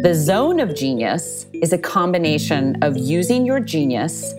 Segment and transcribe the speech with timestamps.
[0.00, 4.32] The zone of genius is a combination of using your genius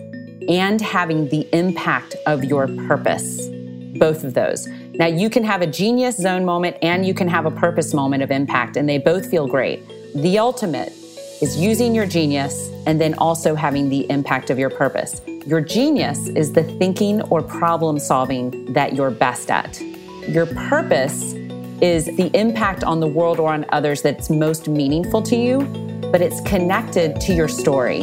[0.48, 3.46] and having the impact of your purpose.
[3.98, 4.66] Both of those.
[4.94, 8.22] Now, you can have a genius zone moment and you can have a purpose moment
[8.22, 9.86] of impact, and they both feel great.
[10.14, 10.94] The ultimate
[11.42, 15.20] is using your genius and then also having the impact of your purpose.
[15.44, 19.78] Your genius is the thinking or problem solving that you're best at.
[20.26, 21.34] Your purpose
[21.82, 25.60] is the impact on the world or on others that's most meaningful to you,
[26.12, 28.00] but it's connected to your story.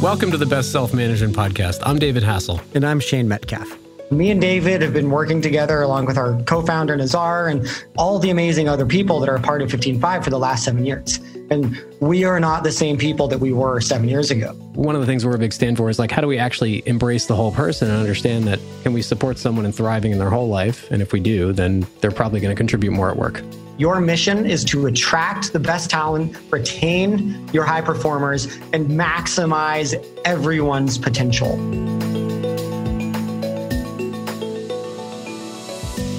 [0.00, 1.80] Welcome to the Best Self Management Podcast.
[1.82, 2.60] I'm David Hassell.
[2.74, 3.76] And I'm Shane Metcalf.
[4.12, 7.66] Me and David have been working together along with our co founder, Nazar, and
[7.96, 10.86] all the amazing other people that are a part of 15Five for the last seven
[10.86, 11.18] years.
[11.50, 14.52] And we are not the same people that we were seven years ago.
[14.74, 16.82] One of the things we're a big stand for is like, how do we actually
[16.86, 20.28] embrace the whole person and understand that can we support someone in thriving in their
[20.28, 20.90] whole life?
[20.90, 23.42] And if we do, then they're probably going to contribute more at work.
[23.78, 30.98] Your mission is to attract the best talent, retain your high performers, and maximize everyone's
[30.98, 31.56] potential.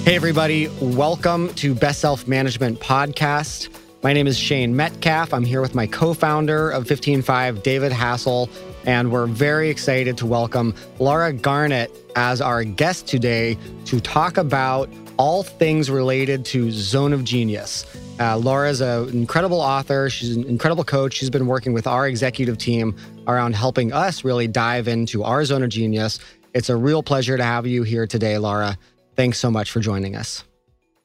[0.05, 0.69] Hey, everybody.
[0.81, 3.69] Welcome to Best Self Management Podcast.
[4.02, 5.33] My name is Shane Metcalf.
[5.33, 8.50] I'm here with my co founder of 15Five, David Hassell,
[8.86, 14.89] and we're very excited to welcome Laura Garnett as our guest today to talk about
[15.17, 17.86] all things related to Zone of Genius.
[18.22, 20.09] Uh, Laura is an incredible author.
[20.09, 21.16] She's an incredible coach.
[21.16, 22.95] She's been working with our executive team
[23.28, 26.19] around helping us really dive into our Zone of Genius.
[26.53, 28.78] It's a real pleasure to have you here today, Laura.
[29.17, 30.45] Thanks so much for joining us.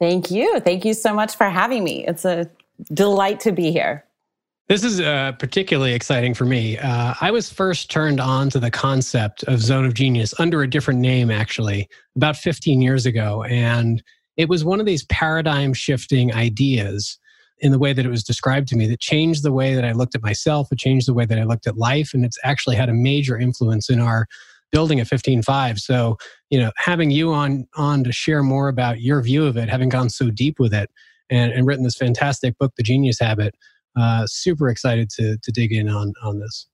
[0.00, 0.60] Thank you.
[0.60, 2.06] Thank you so much for having me.
[2.06, 2.48] It's a
[2.92, 4.04] delight to be here.
[4.66, 6.78] This is uh, particularly exciting for me.
[6.78, 10.70] Uh, I was first turned on to the concept of Zone of Genius under a
[10.70, 11.86] different name, actually,
[12.16, 13.42] about 15 years ago.
[13.44, 14.02] And
[14.38, 17.18] it was one of these paradigm shifting ideas
[17.58, 19.92] in the way that it was described to me that changed the way that I
[19.92, 20.72] looked at myself.
[20.72, 22.14] It changed the way that I looked at life.
[22.14, 24.26] And it's actually had a major influence in our
[24.72, 25.78] building a 15Five.
[25.78, 26.16] So,
[26.48, 29.90] you know, having you on on to share more about your view of it, having
[29.90, 30.90] gone so deep with it
[31.30, 33.54] and, and written this fantastic book, The Genius Habit,
[33.96, 36.66] uh, super excited to, to dig in on, on this.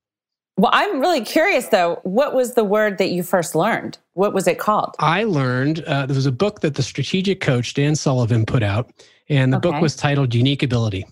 [0.61, 2.01] Well, I'm really curious though.
[2.03, 3.97] What was the word that you first learned?
[4.13, 4.95] What was it called?
[4.99, 8.93] I learned uh, there was a book that the strategic coach Dan Sullivan put out,
[9.31, 9.71] and the okay.
[9.71, 11.07] book was titled Unique Ability,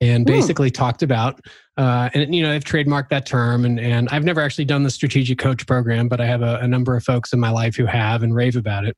[0.00, 0.32] and hmm.
[0.32, 1.40] basically talked about.
[1.76, 4.90] Uh, and you know, I've trademarked that term, and and I've never actually done the
[4.90, 7.84] strategic coach program, but I have a, a number of folks in my life who
[7.84, 8.96] have and rave about it.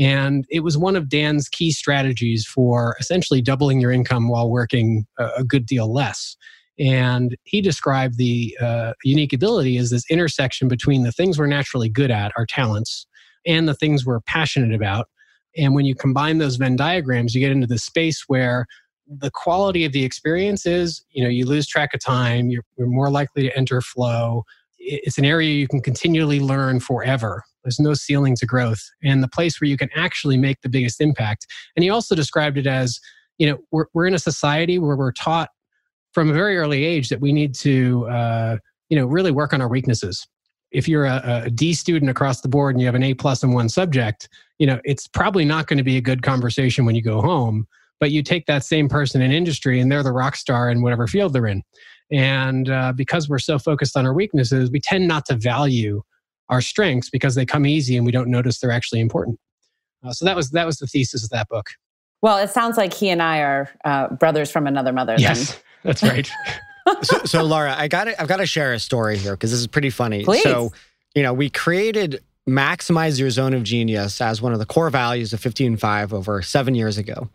[0.00, 5.06] And it was one of Dan's key strategies for essentially doubling your income while working
[5.18, 6.38] a, good deal less.
[6.78, 11.90] And he described the uh, unique ability as this intersection between the things we're naturally
[11.90, 13.06] good at, our talents,
[13.46, 15.08] and the things we're passionate about.
[15.58, 18.64] And when you combine those Venn diagrams, you get into the space where
[19.06, 22.88] the quality of the experience is, you know, you lose track of time, you're, you're
[22.88, 24.44] more likely to enter flow.
[24.78, 29.28] It's an area you can continually learn forever there's no ceiling to growth and the
[29.28, 31.46] place where you can actually make the biggest impact.
[31.76, 32.98] And he also described it as,
[33.38, 35.50] you know, we're, we're in a society where we're taught
[36.12, 38.56] from a very early age that we need to, uh,
[38.88, 40.26] you know, really work on our weaknesses.
[40.72, 43.42] If you're a, a D student across the board and you have an A plus
[43.42, 44.28] in one subject,
[44.58, 47.66] you know, it's probably not going to be a good conversation when you go home.
[47.98, 51.06] But you take that same person in industry and they're the rock star in whatever
[51.06, 51.62] field they're in.
[52.10, 56.02] And uh, because we're so focused on our weaknesses, we tend not to value
[56.50, 59.38] our strengths because they come easy and we don't notice they're actually important.
[60.04, 61.70] Uh, so that was that was the thesis of that book.
[62.22, 65.14] Well, it sounds like he and I are uh, brothers from another mother.
[65.16, 65.60] Yes, then.
[65.84, 66.30] that's right.
[67.02, 69.66] so, so, Laura, I got I've got to share a story here because this is
[69.66, 70.24] pretty funny.
[70.24, 70.42] Please.
[70.42, 70.72] So,
[71.14, 75.32] you know, we created maximize your zone of genius as one of the core values
[75.32, 77.28] of 15Five over seven years ago,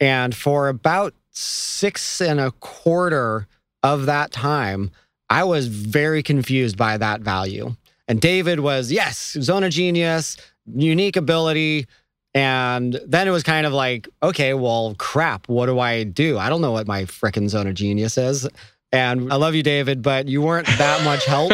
[0.00, 3.46] and for about six and a quarter
[3.82, 4.90] of that time,
[5.28, 7.74] I was very confused by that value.
[8.08, 10.36] And David was, yes, zone of genius,
[10.66, 11.86] unique ability.
[12.34, 16.38] And then it was kind of like, okay, well, crap, what do I do?
[16.38, 18.48] I don't know what my frickin' zone of genius is.
[18.94, 21.52] And I love you, David, but you weren't that much help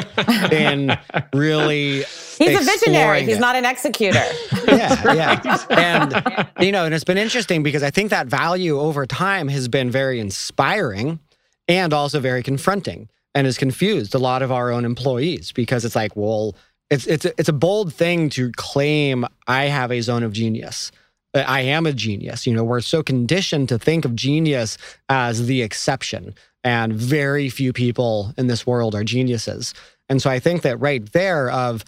[0.53, 0.99] in
[1.33, 2.03] really.
[2.37, 3.23] He's a visionary.
[3.25, 4.25] He's not an executor.
[4.67, 5.65] yeah, yeah.
[5.71, 9.69] And, you know, and it's been interesting because I think that value over time has
[9.69, 11.21] been very inspiring
[11.69, 15.94] and also very confronting and has confused a lot of our own employees because it's
[15.94, 16.56] like, well,
[16.90, 20.90] it's it's it's a bold thing to claim I have a zone of genius.
[21.32, 22.49] Uh, I am a genius.
[22.49, 24.76] You know, we're so conditioned to think of genius
[25.08, 29.73] as the exception, and very few people in this world are geniuses.
[30.08, 31.84] And so I think that right there of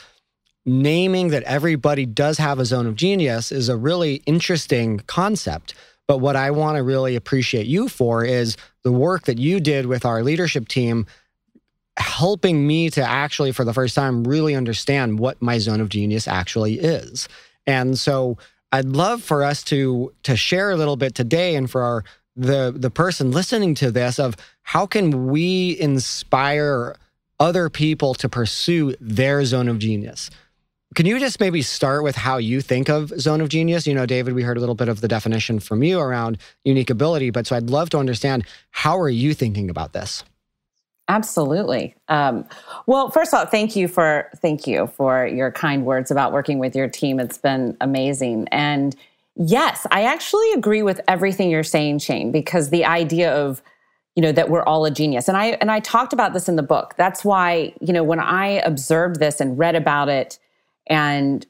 [0.64, 5.74] naming that everybody does have a zone of genius is a really interesting concept.
[6.06, 9.86] But what I want to really appreciate you for is the work that you did
[9.86, 11.06] with our leadership team
[12.00, 16.26] helping me to actually, for the first time, really understand what my zone of genius
[16.26, 17.28] actually is.
[17.66, 18.38] And so
[18.72, 22.04] I'd love for us to to share a little bit today and for our
[22.36, 26.96] the the person listening to this of how can we inspire
[27.38, 30.30] other people to pursue their zone of genius.
[30.94, 33.86] Can you just maybe start with how you think of zone of genius?
[33.86, 36.90] You know, David, we heard a little bit of the definition from you around unique
[36.90, 40.24] ability, but so I'd love to understand how are you thinking about this?
[41.10, 41.96] Absolutely.
[42.08, 42.46] Um,
[42.86, 46.60] well, first of all, thank you for thank you for your kind words about working
[46.60, 47.18] with your team.
[47.18, 48.46] It's been amazing.
[48.52, 48.94] And
[49.34, 53.60] yes, I actually agree with everything you're saying, Shane, because the idea of
[54.14, 56.56] you know that we're all a genius and i and i talked about this in
[56.56, 60.36] the book that's why you know when i observed this and read about it
[60.88, 61.46] and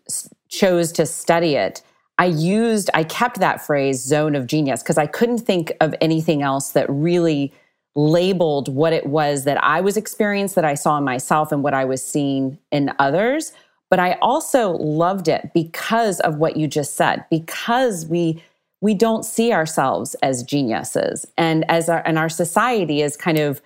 [0.51, 1.83] chose to study it
[2.19, 6.43] i used i kept that phrase zone of genius because i couldn't think of anything
[6.43, 7.51] else that really
[7.95, 11.75] labeled what it was that I was experienced, that I saw in myself, and what
[11.75, 13.53] I was seeing in others.
[13.89, 18.43] But I also loved it because of what you just said, because we
[18.83, 23.61] we don't see ourselves as geniuses, and as our and our society is kind of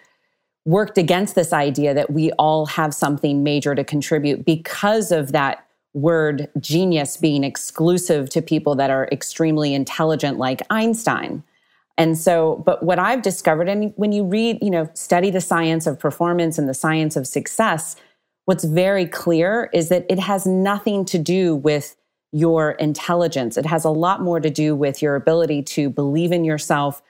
[0.65, 5.67] worked against this idea that we all have something major to contribute because of that
[5.93, 11.43] word genius being exclusive to people that are extremely intelligent like Einstein.
[11.97, 15.87] And so, but what I've discovered, and when you read, you know, study the science
[15.87, 17.97] of performance and the science of success,
[18.47, 21.97] what's very clear is that it has nothing to do with
[22.33, 23.57] your intelligence.
[23.57, 27.01] It has a lot more to do with your ability to believe in yourself,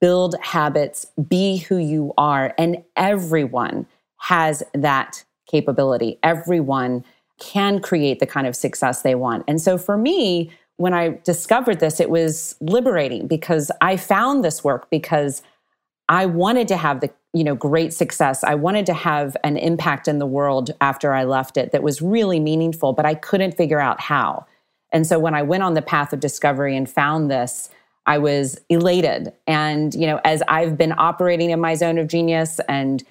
[0.00, 2.52] build habits, be who you are.
[2.58, 3.86] And everyone
[4.18, 6.18] has that capability.
[6.24, 7.04] Everyone
[7.38, 9.44] can create the kind of success they want.
[9.46, 14.64] And so for me, when I discovered this, it was liberating because I found this
[14.64, 15.42] work because
[16.08, 18.44] I wanted to have the you know great success.
[18.44, 22.02] I wanted to have an impact in the world after I left it that was
[22.02, 24.46] really meaningful, but I couldn't figure out how.
[24.92, 27.70] And so when I went on the path of discovery and found this,
[28.04, 29.32] I was elated.
[29.46, 33.02] And you know, as I've been operating in my zone of genius and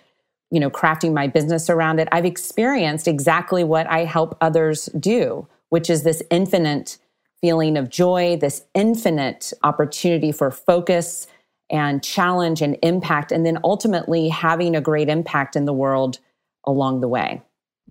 [0.51, 5.47] you know crafting my business around it, I've experienced exactly what I help others do,
[5.69, 6.97] which is this infinite
[7.41, 11.27] feeling of joy, this infinite opportunity for focus
[11.69, 16.19] and challenge and impact, and then ultimately having a great impact in the world
[16.65, 17.41] along the way.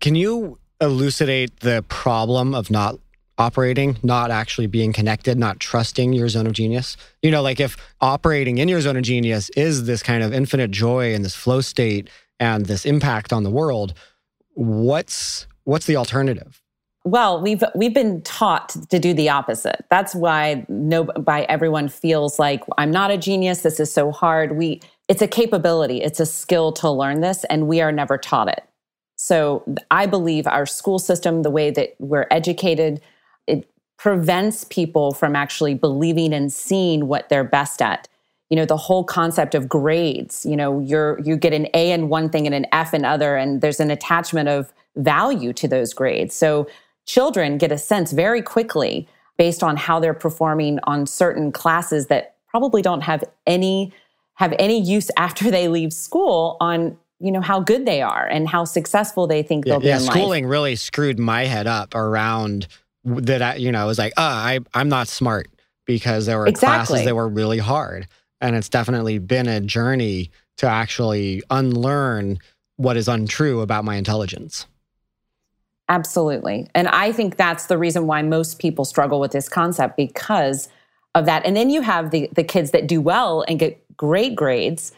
[0.01, 2.99] Can you elucidate the problem of not
[3.39, 6.97] operating, not actually being connected, not trusting your zone of genius?
[7.23, 10.71] You know, like if operating in your zone of genius is this kind of infinite
[10.71, 12.09] joy and this flow state
[12.39, 13.95] and this impact on the world,
[14.55, 16.63] what's what's the alternative?
[17.11, 19.85] Well, we've we've been taught to do the opposite.
[19.91, 23.63] That's why no by everyone feels like I'm not a genius.
[23.63, 24.57] This is so hard.
[24.57, 28.47] We it's a capability, it's a skill to learn this, and we are never taught
[28.47, 28.63] it.
[29.17, 33.01] So I believe our school system, the way that we're educated,
[33.49, 33.69] it
[33.99, 38.07] prevents people from actually believing and seeing what they're best at.
[38.51, 42.09] You know, the whole concept of grades, you know, you're you get an A in
[42.09, 45.93] one thing and an F in other, and there's an attachment of value to those
[45.93, 46.37] grades.
[46.37, 46.69] So
[47.11, 52.37] children get a sense very quickly based on how they're performing on certain classes that
[52.47, 53.93] probably don't have any
[54.35, 58.49] have any use after they leave school on you know how good they are and
[58.49, 60.51] how successful they think they'll be yeah, in schooling life.
[60.51, 62.69] really screwed my head up around
[63.05, 65.49] that I, you know, I was like, oh, I, I'm not smart
[65.87, 66.87] because there were exactly.
[66.87, 68.07] classes that were really hard.
[68.41, 72.39] And it's definitely been a journey to actually unlearn
[72.77, 74.67] what is untrue about my intelligence.
[75.91, 76.69] Absolutely.
[76.73, 80.69] And I think that's the reason why most people struggle with this concept because
[81.17, 81.45] of that.
[81.45, 84.93] And then you have the, the kids that do well and get great grades,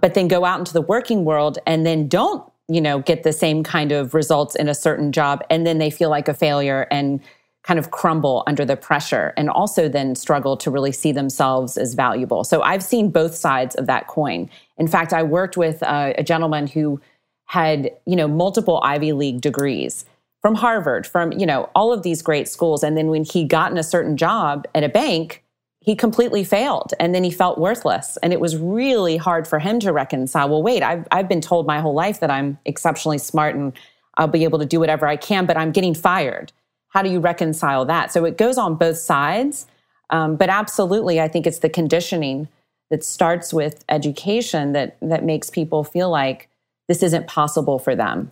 [0.00, 3.32] but then go out into the working world and then don't, you know, get the
[3.32, 5.42] same kind of results in a certain job.
[5.48, 7.20] And then they feel like a failure and
[7.62, 11.94] kind of crumble under the pressure and also then struggle to really see themselves as
[11.94, 12.44] valuable.
[12.44, 14.50] So I've seen both sides of that coin.
[14.76, 17.00] In fact, I worked with a, a gentleman who
[17.46, 20.04] had, you know, multiple Ivy League degrees
[20.44, 22.82] from Harvard, from, you know, all of these great schools.
[22.82, 25.42] And then when he got in a certain job at a bank,
[25.80, 28.18] he completely failed and then he felt worthless.
[28.22, 30.50] And it was really hard for him to reconcile.
[30.50, 33.72] Well, wait, I've, I've been told my whole life that I'm exceptionally smart and
[34.18, 36.52] I'll be able to do whatever I can, but I'm getting fired.
[36.88, 38.12] How do you reconcile that?
[38.12, 39.66] So it goes on both sides.
[40.10, 42.48] Um, but absolutely, I think it's the conditioning
[42.90, 46.50] that starts with education that, that makes people feel like
[46.86, 48.30] this isn't possible for them.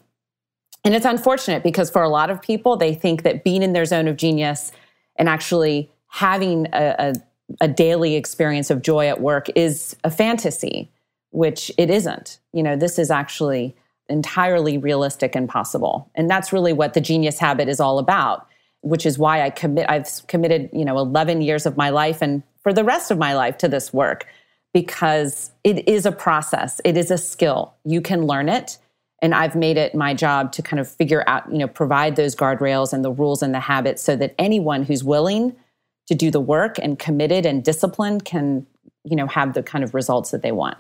[0.85, 3.85] And it's unfortunate because for a lot of people, they think that being in their
[3.85, 4.73] zone of genius
[5.17, 7.15] and actually having a, a
[7.61, 10.91] a daily experience of joy at work is a fantasy,
[11.31, 12.39] which it isn't.
[12.53, 13.77] You know, this is actually
[14.09, 16.11] entirely realistic and possible.
[16.15, 18.47] And that's really what the genius habit is all about,
[18.81, 22.43] which is why I commit I've committed, you know, 11 years of my life and
[22.63, 24.27] for the rest of my life to this work
[24.73, 26.81] because it is a process.
[26.85, 27.75] It is a skill.
[27.85, 28.79] You can learn it.
[29.23, 32.35] And I've made it my job to kind of figure out, you know, provide those
[32.35, 35.55] guardrails and the rules and the habits so that anyone who's willing
[36.09, 38.67] to do the work and committed and disciplined can,
[39.05, 40.77] you know, have the kind of results that they want.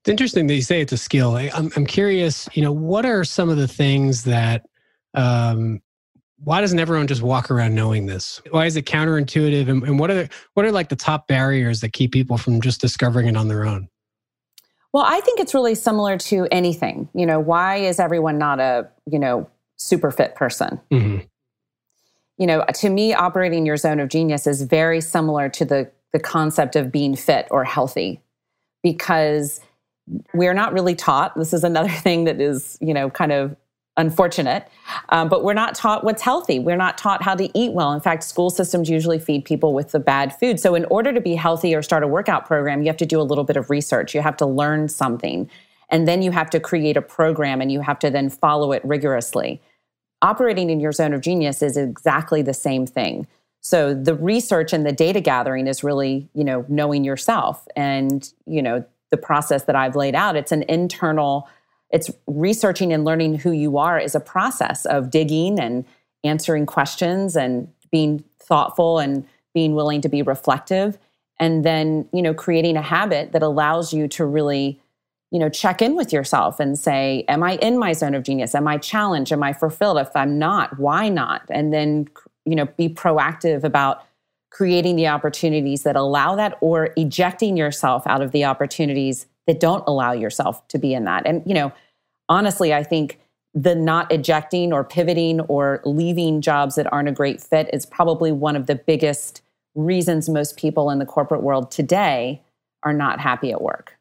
[0.00, 1.36] It's interesting that you say it's a skill.
[1.36, 4.66] I'm, I'm curious, you know, what are some of the things that,
[5.14, 5.80] um,
[6.44, 8.42] why doesn't everyone just walk around knowing this?
[8.50, 9.68] Why is it counterintuitive?
[9.68, 12.60] And, and what are the, what are like the top barriers that keep people from
[12.60, 13.88] just discovering it on their own?
[14.92, 17.08] Well, I think it's really similar to anything.
[17.14, 20.80] You know, why is everyone not a, you know, super fit person?
[20.90, 21.24] Mm-hmm.
[22.38, 26.20] You know, to me, operating your zone of genius is very similar to the, the
[26.20, 28.20] concept of being fit or healthy
[28.82, 29.60] because
[30.34, 31.36] we're not really taught.
[31.36, 33.56] This is another thing that is, you know, kind of
[33.96, 34.68] unfortunate.
[35.08, 36.58] Um, but we're not taught what's healthy.
[36.58, 37.92] We're not taught how to eat well.
[37.92, 40.60] In fact, school systems usually feed people with the bad food.
[40.60, 43.20] So, in order to be healthy or start a workout program, you have to do
[43.20, 44.14] a little bit of research.
[44.14, 45.50] You have to learn something.
[45.88, 48.84] And then you have to create a program and you have to then follow it
[48.84, 49.60] rigorously.
[50.20, 53.26] Operating in your zone of genius is exactly the same thing.
[53.60, 58.62] So the research and the data gathering is really, you know, knowing yourself and, you
[58.62, 60.36] know, the process that I've laid out.
[60.36, 61.48] It's an internal
[61.90, 65.84] it's researching and learning who you are is a process of digging and
[66.24, 70.98] answering questions and being thoughtful and being willing to be reflective.
[71.38, 74.80] And then you know creating a habit that allows you to really
[75.30, 78.54] you know check in with yourself and say am i in my zone of genius?
[78.54, 79.32] Am i challenged?
[79.32, 79.98] Am i fulfilled?
[79.98, 81.42] If i'm not why not?
[81.50, 82.08] And then
[82.44, 84.02] you know be proactive about
[84.50, 89.84] creating the opportunities that allow that or ejecting yourself out of the opportunities that don't
[89.86, 91.26] allow yourself to be in that.
[91.26, 91.72] And, you know,
[92.28, 93.20] honestly, I think
[93.54, 98.30] the not ejecting or pivoting or leaving jobs that aren't a great fit is probably
[98.30, 99.40] one of the biggest
[99.74, 102.42] reasons most people in the corporate world today
[102.82, 103.96] are not happy at work.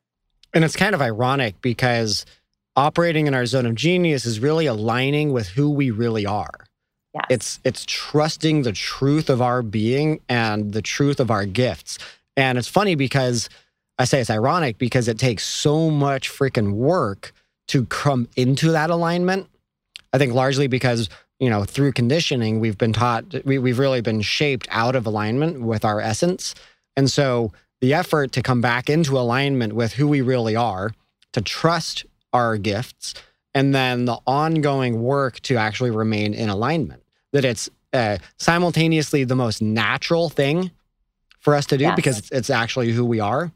[0.54, 2.26] And it's kind of ironic because
[2.76, 6.66] operating in our zone of genius is really aligning with who we really are.
[7.14, 7.26] Yes.
[7.30, 11.98] It's it's trusting the truth of our being and the truth of our gifts.
[12.36, 13.48] And it's funny because
[13.98, 17.34] I say it's ironic because it takes so much freaking work
[17.68, 19.48] to come into that alignment.
[20.14, 21.10] I think largely because,
[21.40, 25.62] you know, through conditioning, we've been taught, we, we've really been shaped out of alignment
[25.62, 26.56] with our essence.
[26.96, 30.92] And so the effort to come back into alignment with who we really are,
[31.34, 33.14] to trust our gifts,
[33.54, 39.36] and then the ongoing work to actually remain in alignment, that it's uh, simultaneously the
[39.36, 40.72] most natural thing
[41.40, 41.96] for us to do yes.
[41.96, 43.52] because it's, it's actually who we are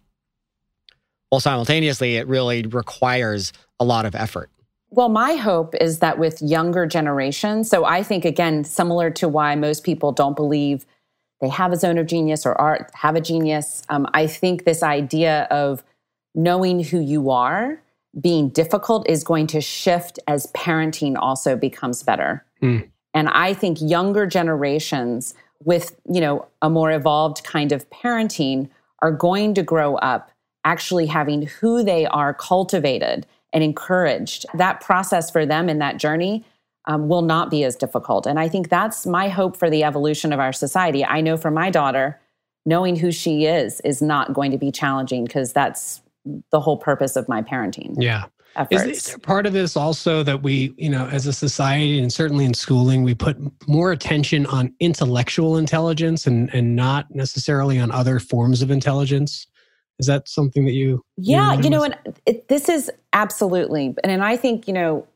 [1.30, 4.50] while simultaneously it really requires a lot of effort.
[4.92, 9.56] Well, my hope is that with younger generations, so I think again, similar to why
[9.56, 10.86] most people don't believe
[11.42, 14.82] they have a zone of genius or are have a genius, um, I think this
[14.82, 15.84] idea of
[16.34, 17.82] knowing who you are
[18.20, 22.44] being difficult is going to shift as parenting also becomes better.
[22.62, 22.90] Mm.
[23.14, 25.34] And I think younger generations
[25.64, 28.70] with, you know, a more evolved kind of parenting
[29.02, 30.32] are going to grow up
[30.66, 36.46] actually having who they are cultivated and encouraged, that process for them in that journey
[36.86, 38.26] um, will not be as difficult.
[38.26, 41.06] And I think that's my hope for the evolution of our society.
[41.06, 42.20] I know for my daughter,
[42.66, 46.02] knowing who she is is not going to be challenging because that's
[46.52, 47.96] the whole purpose of my parenting.
[47.98, 48.26] Yeah.
[48.72, 52.12] Is, is, there part of this also that we, you know, as a society and
[52.12, 53.38] certainly in schooling, we put
[53.68, 59.48] more attention on intellectual intelligence and, and not necessarily on other forms of intelligence?
[60.00, 61.04] Is that something that you?
[61.18, 65.08] Yeah, you, you know, and it, this is absolutely, and, and I think you know,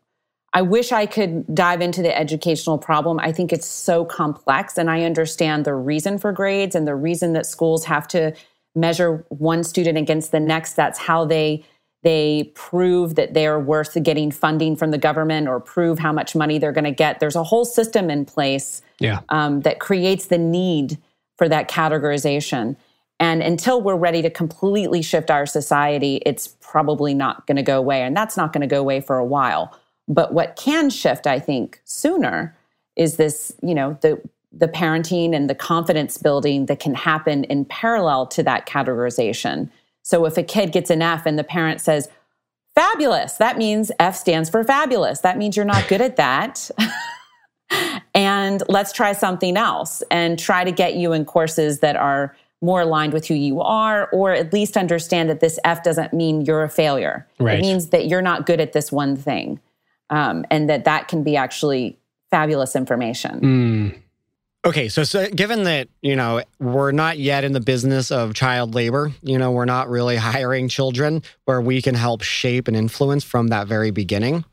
[0.54, 3.20] I wish I could dive into the educational problem.
[3.20, 7.34] I think it's so complex, and I understand the reason for grades and the reason
[7.34, 8.34] that schools have to
[8.76, 10.74] measure one student against the next.
[10.74, 11.64] That's how they
[12.04, 16.60] they prove that they're worth getting funding from the government or prove how much money
[16.60, 17.20] they're going to get.
[17.20, 19.22] There's a whole system in place yeah.
[19.30, 20.98] um, that creates the need
[21.38, 22.76] for that categorization.
[23.20, 27.78] And until we're ready to completely shift our society, it's probably not going to go
[27.78, 28.02] away.
[28.02, 29.78] And that's not going to go away for a while.
[30.08, 32.56] But what can shift, I think, sooner
[32.96, 34.22] is this, you know, the
[34.56, 39.68] the parenting and the confidence building that can happen in parallel to that categorization.
[40.04, 42.08] So if a kid gets an F and the parent says,
[42.76, 45.22] fabulous, that means F stands for fabulous.
[45.22, 46.70] That means you're not good at that.
[48.14, 52.82] and let's try something else and try to get you in courses that are more
[52.82, 56.64] aligned with who you are, or at least understand that this F doesn't mean you're
[56.64, 57.28] a failure.
[57.40, 57.60] Right.
[57.60, 59.60] It means that you're not good at this one thing.
[60.10, 61.98] Um, and that that can be actually
[62.30, 63.42] fabulous information.
[63.42, 64.00] Mm.
[64.66, 68.76] Okay, so, so given that, you know, we're not yet in the business of child
[68.76, 73.24] labor, you know, we're not really hiring children where we can help shape and influence
[73.24, 74.46] from that very beginning.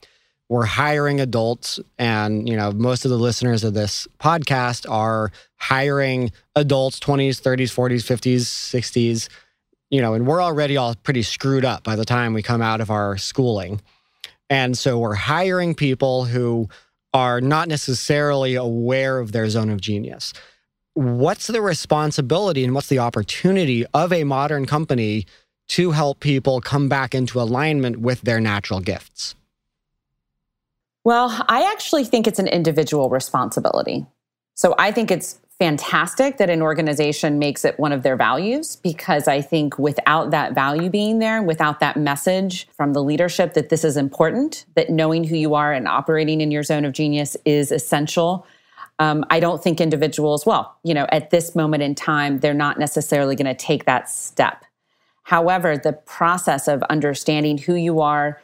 [0.51, 6.33] We're hiring adults and, you know, most of the listeners of this podcast are hiring
[6.57, 9.29] adults 20s, 30s, 40s, 50s, 60s,
[9.91, 12.81] you know, and we're already all pretty screwed up by the time we come out
[12.81, 13.81] of our schooling.
[14.51, 16.69] And so we're hiring people who
[17.15, 20.33] are not necessarily aware of their zone of genius.
[20.95, 25.27] What's the responsibility and what's the opportunity of a modern company
[25.69, 29.37] to help people come back into alignment with their natural gifts?
[31.05, 34.07] Well, I actually think it's an individual responsibility.
[34.55, 39.29] So I think it's fantastic that an organization makes it one of their values because
[39.29, 43.85] I think without that value being there, without that message from the leadership that this
[43.85, 47.71] is important, that knowing who you are and operating in your zone of genius is
[47.73, 48.47] essential.
[48.99, 52.79] Um, I don't think individuals, well, you know, at this moment in time, they're not
[52.79, 54.65] necessarily going to take that step.
[55.25, 58.41] However, the process of understanding who you are,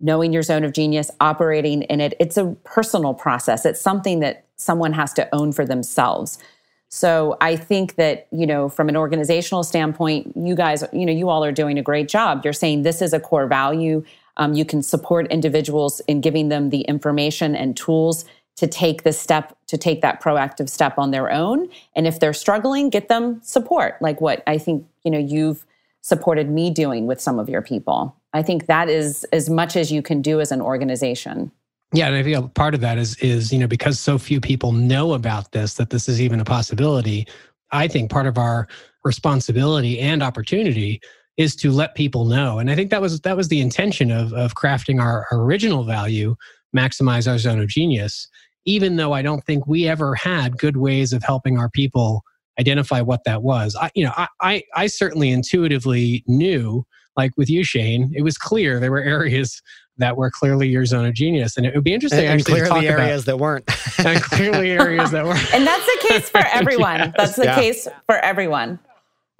[0.00, 3.64] knowing your zone of genius, operating in it, it's a personal process.
[3.66, 6.38] It's something that someone has to own for themselves.
[6.88, 11.28] So I think that, you know, from an organizational standpoint, you guys, you know, you
[11.28, 12.40] all are doing a great job.
[12.42, 14.04] You're saying this is a core value.
[14.36, 18.24] Um, you can support individuals in giving them the information and tools
[18.56, 21.68] to take the step, to take that proactive step on their own.
[21.94, 25.64] And if they're struggling, get them support, like what I think, you know, you've
[26.02, 28.16] supported me doing with some of your people.
[28.32, 31.50] I think that is as much as you can do as an organization.
[31.92, 34.72] Yeah, and I feel part of that is is you know because so few people
[34.72, 37.26] know about this that this is even a possibility.
[37.72, 38.68] I think part of our
[39.04, 41.00] responsibility and opportunity
[41.36, 44.32] is to let people know, and I think that was that was the intention of
[44.32, 46.36] of crafting our original value,
[46.76, 48.28] maximize our zone of genius.
[48.66, 52.22] Even though I don't think we ever had good ways of helping our people
[52.60, 56.86] identify what that was, I you know I I, I certainly intuitively knew
[57.20, 59.62] like with you, Shane, it was clear there were areas
[59.98, 61.56] that were clearly your zone of genius.
[61.56, 63.64] And it would be interesting and, actually clearly areas about, that weren't.
[63.98, 65.54] and clearly areas that weren't.
[65.54, 66.98] And that's the case for everyone.
[66.98, 67.12] yes.
[67.16, 67.54] That's the yeah.
[67.54, 68.78] case for everyone.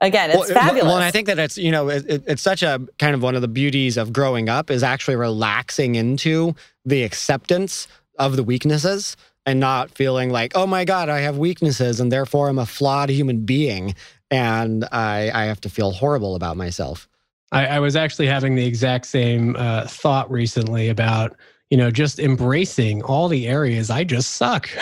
[0.03, 0.85] Again, it's well, fabulous.
[0.85, 3.23] Well, and I think that it's you know it, it, it's such a kind of
[3.23, 6.55] one of the beauties of growing up is actually relaxing into
[6.87, 7.87] the acceptance
[8.19, 12.49] of the weaknesses and not feeling like oh my god I have weaknesses and therefore
[12.49, 13.95] I'm a flawed human being
[14.31, 17.07] and I I have to feel horrible about myself.
[17.53, 21.37] I, I was actually having the exact same uh, thought recently about
[21.71, 24.69] you know just embracing all the areas i just suck.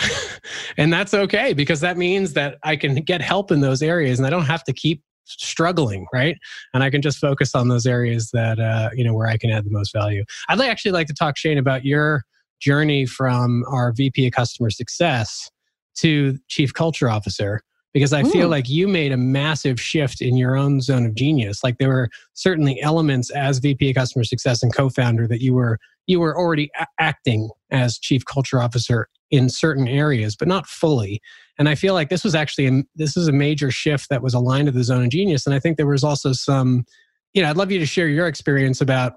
[0.77, 4.25] And that's okay because that means that i can get help in those areas and
[4.25, 6.35] i don't have to keep struggling right?
[6.73, 9.51] And i can just focus on those areas that uh, you know where i can
[9.51, 10.23] add the most value.
[10.47, 12.23] I'd actually like to talk shane about your
[12.59, 15.49] journey from our vp of customer success
[15.97, 17.61] to chief culture officer
[17.93, 18.51] because I feel hmm.
[18.51, 21.63] like you made a massive shift in your own zone of genius.
[21.63, 25.79] Like there were certainly elements as VP of customer success and co-founder that you were
[26.07, 31.21] you were already a- acting as chief culture officer in certain areas, but not fully.
[31.59, 34.33] And I feel like this was actually a, this is a major shift that was
[34.33, 35.45] aligned to the zone of genius.
[35.45, 36.83] And I think there was also some,
[37.33, 39.13] you know, I'd love you to share your experience about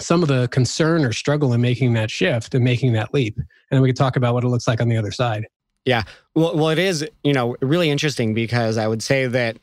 [0.00, 3.38] some of the concern or struggle in making that shift and making that leap.
[3.70, 5.46] And we could talk about what it looks like on the other side.
[5.84, 6.04] Yeah.
[6.34, 9.58] Well, well, it is, you know, really interesting because I would say that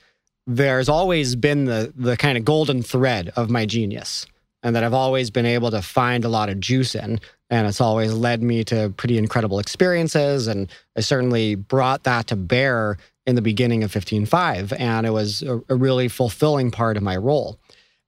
[0.48, 4.26] there's always been the the kind of golden thread of my genius
[4.64, 7.20] and that I've always been able to find a lot of juice in.
[7.50, 10.48] And it's always led me to pretty incredible experiences.
[10.48, 14.74] And I certainly brought that to bear in the beginning of 15Five.
[14.80, 17.60] And it was a, a really fulfilling part of my role.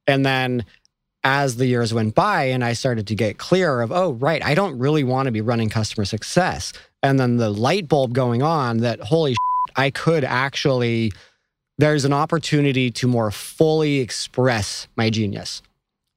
[0.07, 0.65] And then
[1.23, 4.55] as the years went by and I started to get clear of, oh, right, I
[4.55, 6.73] don't really want to be running customer success.
[7.01, 11.11] And then the light bulb going on that, holy shit, I could actually,
[11.77, 15.61] there's an opportunity to more fully express my genius.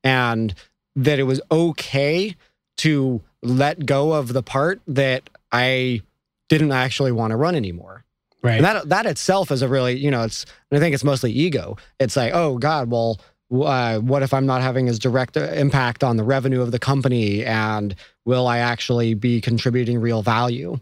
[0.03, 0.55] And
[0.97, 2.35] that it was okay
[2.79, 6.03] to let go of the part that I
[6.49, 8.05] didn't actually want to run anymore.
[8.43, 8.57] Right.
[8.57, 11.77] And that that itself is a really, you know, it's I think it's mostly ego.
[11.99, 13.19] It's like, oh God, well,
[13.53, 17.45] uh, what if I'm not having as direct impact on the revenue of the company?
[17.45, 20.81] And will I actually be contributing real value?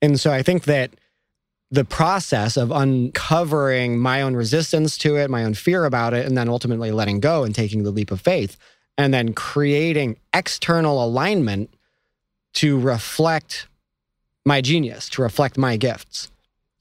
[0.00, 0.90] And so I think that
[1.70, 6.36] the process of uncovering my own resistance to it, my own fear about it, and
[6.36, 8.58] then ultimately letting go and taking the leap of faith,
[8.98, 11.70] and then creating external alignment
[12.54, 13.68] to reflect
[14.44, 16.30] my genius, to reflect my gifts.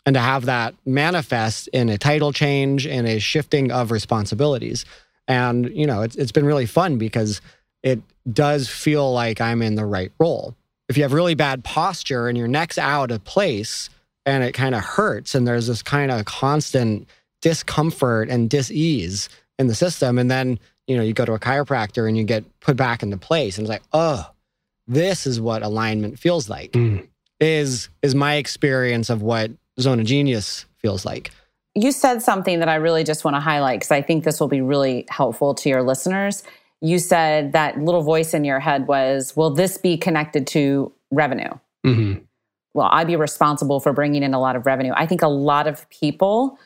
[0.06, 4.86] and to have that manifest in a title change and a shifting of responsibilities.
[5.32, 7.40] And, you know, it's, it's been really fun because
[7.84, 8.02] it
[8.34, 10.58] does feel like I'm in the right role.
[10.90, 13.90] If you have really bad posture and your neck's out of place
[14.26, 17.08] and it kind of hurts and there's this kind of constant
[17.42, 22.08] discomfort and dis-ease in the system and then you know you go to a chiropractor
[22.08, 24.30] and you get put back into place and it's like oh
[24.88, 27.08] this is what alignment feels like mm.
[27.40, 31.32] is is my experience of what zone of genius feels like
[31.76, 34.48] you said something that i really just want to highlight because i think this will
[34.48, 36.44] be really helpful to your listeners.
[36.84, 41.52] You said that little voice in your head was will this be connected to revenue?
[41.86, 42.20] Mm-hmm.
[42.74, 44.94] will i be responsible for bringing in a lot of revenue.
[44.96, 46.60] I think a lot of people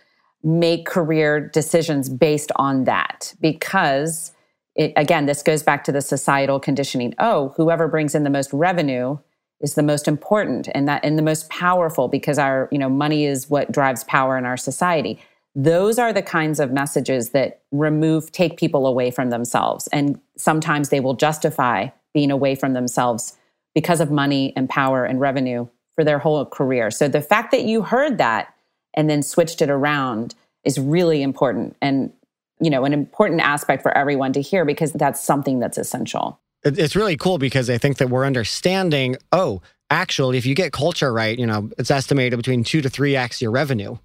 [0.43, 4.31] make career decisions based on that because
[4.75, 7.13] it, again this goes back to the societal conditioning.
[7.19, 9.17] Oh whoever brings in the most revenue
[9.61, 13.25] is the most important and that and the most powerful because our you know money
[13.25, 15.19] is what drives power in our society.
[15.55, 19.87] Those are the kinds of messages that remove take people away from themselves.
[19.87, 23.37] And sometimes they will justify being away from themselves
[23.73, 26.91] because of money and power and revenue for their whole career.
[26.91, 28.53] So the fact that you heard that
[28.95, 32.11] and then switched it around is really important and
[32.59, 36.95] you know an important aspect for everyone to hear because that's something that's essential it's
[36.95, 41.37] really cool because i think that we're understanding oh actually if you get culture right
[41.37, 43.97] you know it's estimated between 2 to 3x your revenue.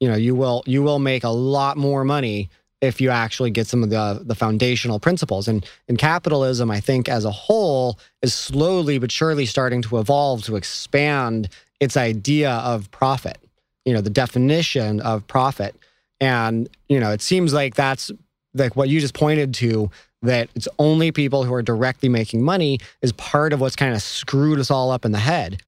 [0.00, 2.48] You know you will you will make a lot more money
[2.80, 5.46] if you actually get some of the the foundational principles.
[5.46, 10.42] And in capitalism i think as a whole is slowly but surely starting to evolve
[10.44, 11.48] to expand
[11.80, 13.38] its idea of profit
[13.84, 15.74] you know the definition of profit.
[16.20, 18.10] And you know it seems like that's
[18.54, 19.90] like what you just pointed to
[20.22, 24.02] that it's only people who are directly making money is part of what's kind of
[24.02, 25.62] screwed us all up in the head.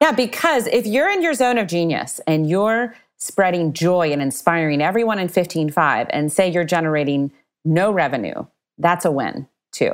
[0.00, 4.80] Yeah because if you're in your zone of genius and you're spreading joy and inspiring
[4.80, 7.30] everyone in 15Five and say you're generating
[7.64, 8.46] no revenue
[8.80, 9.92] that's a win too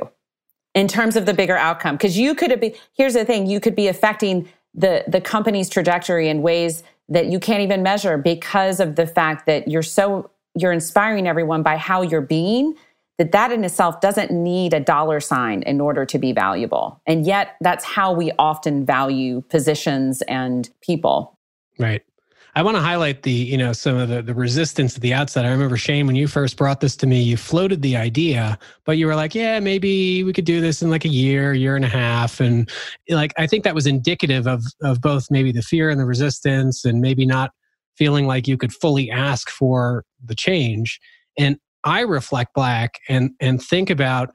[0.73, 1.95] in terms of the bigger outcome.
[1.95, 6.29] Because you could be here's the thing you could be affecting the the company's trajectory
[6.29, 10.29] in ways that you can't even measure because of the fact that you're so
[10.61, 12.73] you're inspiring everyone by how you're being
[13.17, 17.25] that that in itself doesn't need a dollar sign in order to be valuable and
[17.25, 21.37] yet that's how we often value positions and people
[21.79, 22.03] right
[22.57, 25.45] I want to highlight the, you know, some of the, the resistance at the outset.
[25.45, 28.97] I remember Shane, when you first brought this to me, you floated the idea, but
[28.97, 31.85] you were like, yeah, maybe we could do this in like a year, year and
[31.85, 32.39] a half.
[32.39, 32.67] And
[33.09, 36.83] like, I think that was indicative of, of both maybe the fear and the resistance
[36.83, 37.51] and maybe not
[37.97, 40.99] feeling like you could fully ask for the change.
[41.37, 44.33] And I reflect back and, and think about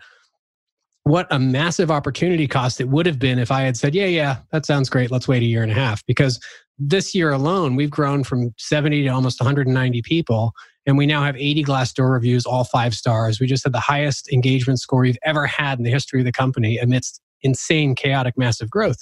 [1.04, 4.38] what a massive opportunity cost it would have been if I had said, yeah, yeah,
[4.52, 5.10] that sounds great.
[5.10, 6.04] Let's wait a year and a half.
[6.06, 6.40] Because
[6.78, 10.52] this year alone, we've grown from 70 to almost 190 people.
[10.86, 13.40] And we now have 80 Glassdoor reviews, all five stars.
[13.40, 16.32] We just had the highest engagement score we've ever had in the history of the
[16.32, 18.98] company amidst insane, chaotic, massive growth.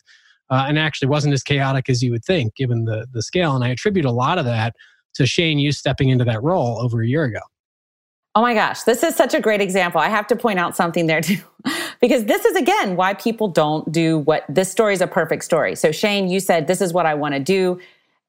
[0.51, 3.55] Uh, and actually wasn't as chaotic as you would think, given the, the scale.
[3.55, 4.75] And I attribute a lot of that
[5.15, 7.41] to Shane, you stepping into that role over a year ago.
[8.37, 10.01] Oh my gosh, this is such a great example.
[10.01, 11.39] I have to point out something there too,
[12.01, 15.75] because this is again why people don't do what this story is a perfect story.
[15.75, 17.81] So, Shane, you said, This is what I want to do.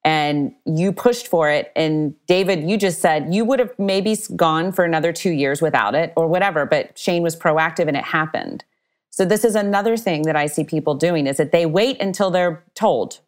[0.04, 1.72] And you pushed for it.
[1.76, 5.94] And David, you just said you would have maybe gone for another two years without
[5.94, 8.64] it or whatever, but Shane was proactive and it happened.
[9.12, 12.32] So, this is another thing that I see people doing is that they wait until
[12.32, 13.20] they're told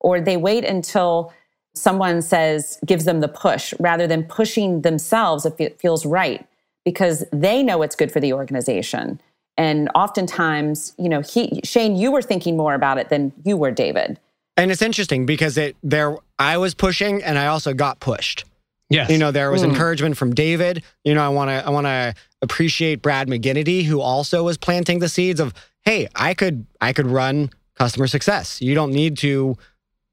[0.00, 1.32] or they wait until
[1.74, 6.46] someone says, gives them the push rather than pushing themselves if it feels right
[6.84, 9.20] because they know it's good for the organization.
[9.56, 13.70] And oftentimes, you know, he, Shane, you were thinking more about it than you were,
[13.70, 14.18] David.
[14.56, 18.44] And it's interesting because it there I was pushing and I also got pushed.
[18.92, 19.10] Yes.
[19.10, 19.70] You know, there was mm.
[19.70, 20.82] encouragement from David.
[21.04, 24.98] You know, I want to I want to appreciate Brad McGinnity who also was planting
[24.98, 27.50] the seeds of, "Hey, I could I could run
[27.82, 28.60] customer success.
[28.60, 29.56] You don't need to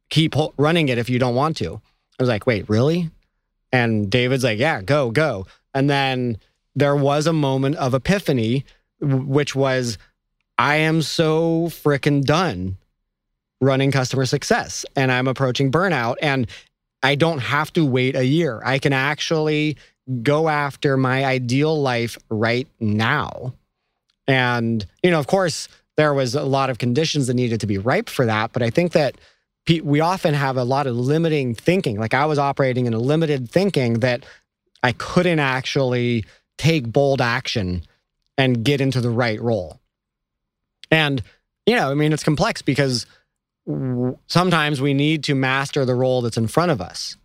[0.10, 1.82] keep running it if you don't want to.
[2.20, 3.12] I was like, wait, really?
[3.72, 5.46] And David's like, yeah, go, go.
[5.74, 6.38] And then
[6.76, 8.66] there was a moment of epiphany,
[9.00, 9.98] which was,
[10.58, 12.78] I am so freaking done
[13.62, 16.16] running customer success and I'm approaching burnout.
[16.22, 16.48] And
[17.02, 18.62] I don't have to wait a year.
[18.64, 19.78] I can actually
[20.24, 23.54] go after my ideal life right now.
[24.28, 27.78] And, you know, of course, there was a lot of conditions that needed to be
[27.78, 28.52] ripe for that.
[28.54, 29.16] But I think that
[29.84, 32.00] we often have a lot of limiting thinking.
[32.00, 34.26] Like I was operating in a limited thinking that
[34.82, 36.26] I couldn't actually
[36.58, 37.84] take bold action
[38.38, 39.80] and get into the right role.
[40.90, 41.22] And,
[41.66, 43.06] you know, I mean, it's complex because
[44.28, 47.18] sometimes we need to master the role that's in front of us.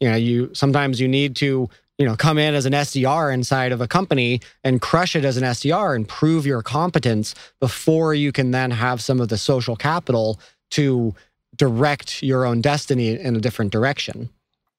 [0.00, 3.72] You know, you sometimes you need to you know come in as an SDR inside
[3.72, 8.32] of a company and crush it as an SDR and prove your competence before you
[8.32, 10.38] can then have some of the social capital
[10.70, 11.14] to
[11.56, 14.30] direct your own destiny in a different direction.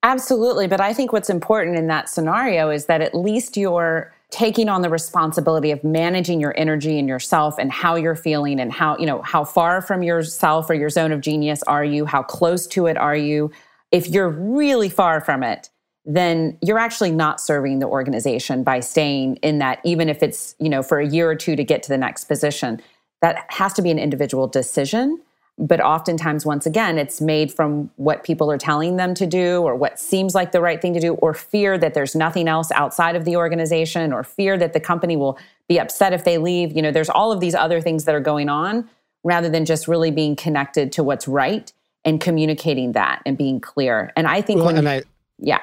[0.03, 4.69] Absolutely, but I think what's important in that scenario is that at least you're taking
[4.69, 8.97] on the responsibility of managing your energy and yourself and how you're feeling and how
[8.97, 12.05] you know how far from yourself or your zone of genius are you?
[12.05, 13.51] How close to it are you?
[13.91, 15.69] If you're really far from it
[16.05, 20.69] then you're actually not serving the organization by staying in that even if it's you
[20.69, 22.81] know for a year or two to get to the next position.
[23.21, 25.21] That has to be an individual decision
[25.59, 29.75] but oftentimes once again it's made from what people are telling them to do or
[29.75, 33.15] what seems like the right thing to do or fear that there's nothing else outside
[33.15, 36.75] of the organization or fear that the company will be upset if they leave.
[36.75, 38.89] You know there's all of these other things that are going on
[39.23, 41.73] rather than just really being connected to what's right
[42.05, 44.13] and communicating that and being clear.
[44.15, 45.03] And i think well, when I,
[45.37, 45.59] yeah.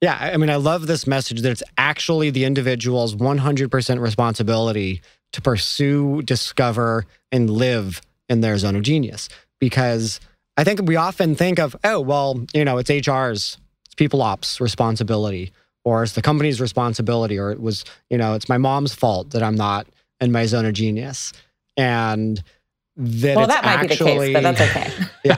[0.00, 5.00] Yeah i mean i love this message that it's actually the individual's 100% responsibility
[5.32, 10.20] to pursue discover and live in their zone of genius because
[10.56, 14.60] I think we often think of, oh, well, you know, it's HR's, it's people ops
[14.60, 15.52] responsibility,
[15.84, 19.42] or it's the company's responsibility, or it was, you know, it's my mom's fault that
[19.42, 19.86] I'm not
[20.20, 21.32] in my zone of genius.
[21.76, 22.42] And
[22.96, 24.92] that well, that might actually, be the case, but that's okay.
[25.24, 25.36] Yeah.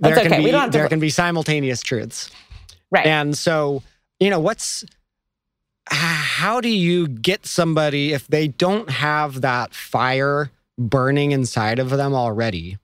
[0.00, 0.38] that's there okay.
[0.38, 0.78] Be, we don't have to...
[0.78, 2.30] There can be simultaneous truths.
[2.90, 3.06] Right.
[3.06, 3.82] And so,
[4.18, 4.84] you know, what's
[5.86, 12.14] how do you get somebody if they don't have that fire burning inside of them
[12.14, 12.78] already,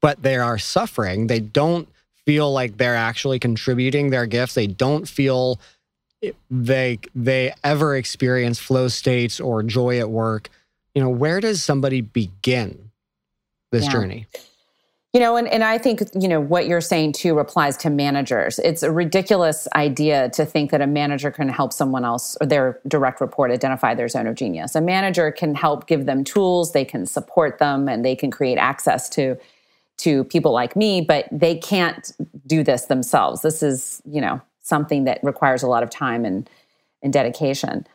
[0.00, 1.26] but they are suffering.
[1.26, 1.88] They don't
[2.26, 4.54] feel like they're actually contributing their gifts.
[4.54, 5.60] They don't feel
[6.50, 10.48] they they ever experience flow states or joy at work.
[10.94, 12.90] You know, where does somebody begin
[13.70, 13.90] this yeah.
[13.90, 14.26] journey?
[15.12, 18.58] You know, and, and I think, you know, what you're saying too applies to managers.
[18.60, 22.80] It's a ridiculous idea to think that a manager can help someone else or their
[22.88, 24.74] direct report identify their zone of genius.
[24.74, 28.56] A manager can help give them tools, they can support them, and they can create
[28.56, 29.36] access to
[29.98, 32.12] to people like me, but they can't
[32.46, 33.42] do this themselves.
[33.42, 36.48] This is, you know, something that requires a lot of time and,
[37.02, 37.86] and dedication.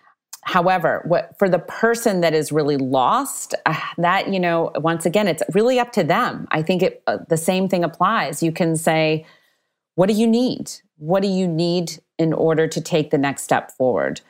[0.47, 5.27] However, what for the person that is really lost, uh, that you know, once again,
[5.27, 6.47] it's really up to them.
[6.51, 8.41] I think it, uh, the same thing applies.
[8.41, 9.25] You can say,
[9.95, 10.71] "What do you need?
[10.99, 14.21] What do you need in order to take the next step forward?"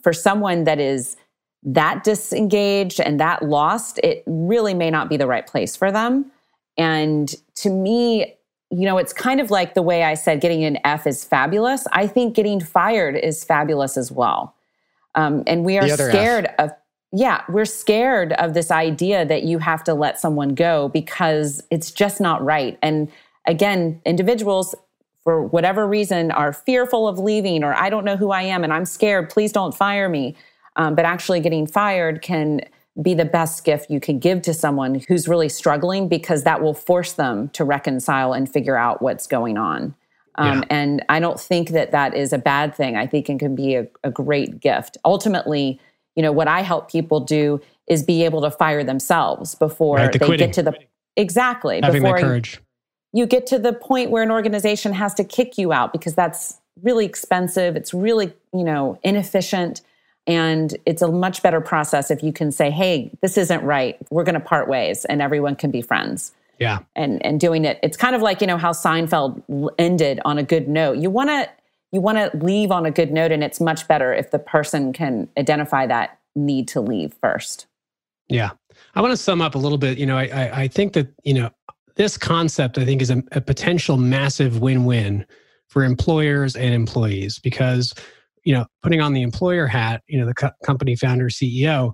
[0.00, 1.18] For someone that is
[1.62, 6.32] that disengaged and that lost, it really may not be the right place for them.
[6.78, 8.34] And to me,
[8.70, 11.86] you know, it's kind of like the way I said getting an F is fabulous.
[11.92, 14.54] I think getting fired is fabulous as well
[15.16, 16.54] um, and we are scared F.
[16.58, 16.70] of,
[17.12, 21.90] yeah, we're scared of this idea that you have to let someone go because it's
[21.90, 22.78] just not right.
[22.82, 23.10] And
[23.46, 24.74] again, individuals,
[25.24, 28.72] for whatever reason, are fearful of leaving, or I don't know who I am and
[28.72, 30.36] I'm scared, please don't fire me.
[30.76, 32.60] Um, but actually, getting fired can
[33.00, 36.74] be the best gift you can give to someone who's really struggling because that will
[36.74, 39.94] force them to reconcile and figure out what's going on.
[40.38, 40.64] Um, yeah.
[40.70, 42.96] And I don't think that that is a bad thing.
[42.96, 44.96] I think it can be a, a great gift.
[45.04, 45.80] Ultimately,
[46.14, 50.12] you know, what I help people do is be able to fire themselves before right,
[50.12, 50.46] the they quitting.
[50.46, 50.78] get to the
[51.16, 52.60] exactly having before courage.
[53.12, 56.14] You, you get to the point where an organization has to kick you out because
[56.14, 57.76] that's really expensive.
[57.76, 59.82] It's really you know inefficient.
[60.28, 63.96] And it's a much better process if you can say, hey, this isn't right.
[64.10, 66.80] We're going to part ways and everyone can be friends yeah.
[66.94, 67.78] And and doing it.
[67.82, 69.42] It's kind of like you know how seinfeld
[69.78, 70.98] ended on a good note.
[70.98, 71.48] You want to
[71.92, 74.92] you want to leave on a good note and it's much better if the person
[74.92, 77.66] can identify that need to leave first.
[78.28, 78.50] Yeah.
[78.94, 79.98] I want to sum up a little bit.
[79.98, 81.50] You know i i, I think that you know
[81.96, 85.26] this concept i think is a, a potential massive win-win
[85.68, 87.92] for employers and employees because
[88.44, 91.92] you know putting on the employer hat you know the co- company founder ceo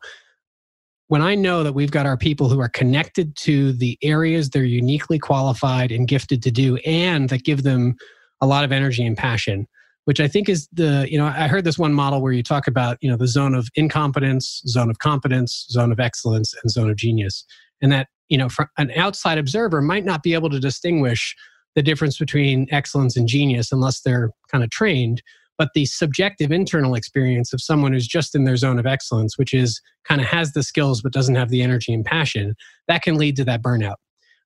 [1.12, 4.64] when I know that we've got our people who are connected to the areas they're
[4.64, 7.96] uniquely qualified and gifted to do, and that give them
[8.40, 9.68] a lot of energy and passion,
[10.06, 12.66] which I think is the, you know, I heard this one model where you talk
[12.66, 16.88] about, you know, the zone of incompetence, zone of competence, zone of excellence, and zone
[16.88, 17.44] of genius.
[17.82, 18.48] And that, you know,
[18.78, 21.36] an outside observer might not be able to distinguish
[21.74, 25.22] the difference between excellence and genius unless they're kind of trained
[25.62, 29.54] but the subjective internal experience of someone who's just in their zone of excellence, which
[29.54, 32.56] is kind of has the skills but doesn't have the energy and passion,
[32.88, 33.94] that can lead to that burnout.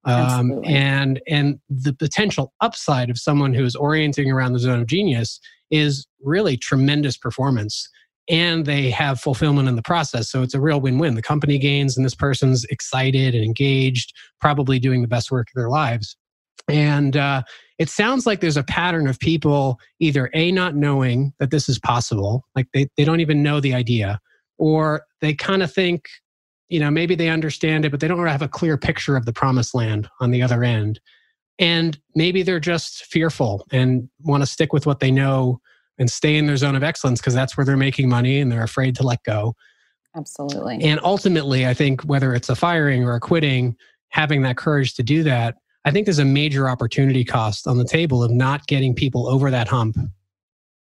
[0.05, 4.87] Um, and and the potential upside of someone who is orienting around the zone of
[4.88, 7.88] genius is really tremendous performance
[8.29, 10.31] and they have fulfillment in the process.
[10.31, 11.14] So it's a real win win.
[11.14, 15.55] The company gains, and this person's excited and engaged, probably doing the best work of
[15.55, 16.14] their lives.
[16.68, 17.42] And uh,
[17.79, 21.79] it sounds like there's a pattern of people either A, not knowing that this is
[21.79, 24.19] possible, like they, they don't even know the idea,
[24.59, 26.09] or they kind of think,
[26.69, 29.33] you know, maybe they understand it, but they don't have a clear picture of the
[29.33, 31.01] promised land on the other end.
[31.59, 35.61] And maybe they're just fearful and want to stick with what they know
[35.99, 38.62] and stay in their zone of excellence because that's where they're making money and they're
[38.62, 39.55] afraid to let go.
[40.15, 40.83] Absolutely.
[40.83, 43.77] And ultimately, I think whether it's a firing or a quitting,
[44.09, 47.85] having that courage to do that, I think there's a major opportunity cost on the
[47.85, 49.96] table of not getting people over that hump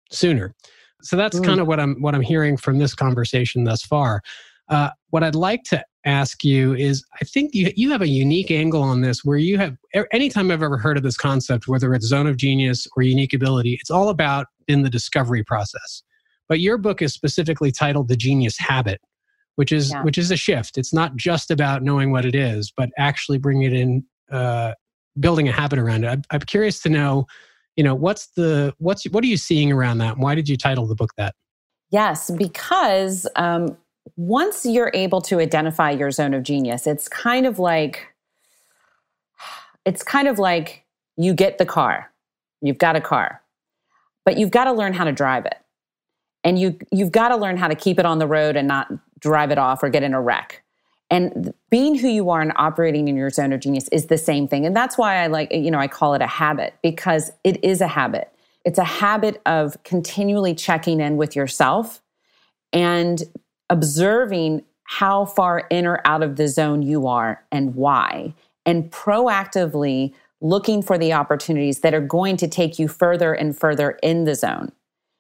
[0.10, 0.55] sooner.
[1.03, 1.45] So that's mm.
[1.45, 4.21] kind of what I'm what I'm hearing from this conversation thus far.
[4.69, 8.49] Uh, what I'd like to ask you is I think you, you have a unique
[8.49, 9.75] angle on this where you have,
[10.12, 13.77] anytime I've ever heard of this concept, whether it's zone of genius or unique ability,
[13.79, 16.01] it's all about in the discovery process.
[16.47, 19.01] But your book is specifically titled The Genius Habit,
[19.55, 20.03] which is yeah.
[20.03, 20.77] which is a shift.
[20.77, 24.73] It's not just about knowing what it is, but actually bringing it in, uh,
[25.19, 26.08] building a habit around it.
[26.08, 27.28] I'm, I'm curious to know,
[27.75, 30.17] you know, what's the what's what are you seeing around that?
[30.17, 31.36] Why did you title the book that?
[31.91, 33.78] Yes, because um,
[34.15, 38.08] once you're able to identify your zone of genius, it's kind of like
[39.86, 40.84] it's kind of like
[41.17, 42.12] you get the car.
[42.62, 43.41] You've got a car.
[44.25, 45.56] But you've got to learn how to drive it.
[46.43, 48.91] And you you've got to learn how to keep it on the road and not
[49.19, 50.63] drive it off or get in a wreck.
[51.10, 54.48] And being who you are and operating in your zone of genius is the same
[54.48, 54.65] thing.
[54.65, 57.80] And that's why I like, you know, I call it a habit because it is
[57.82, 58.32] a habit.
[58.63, 62.02] It's a habit of continually checking in with yourself
[62.74, 63.22] and
[63.70, 68.34] observing how far in or out of the zone you are and why,
[68.65, 73.91] and proactively looking for the opportunities that are going to take you further and further
[74.04, 74.72] in the zone.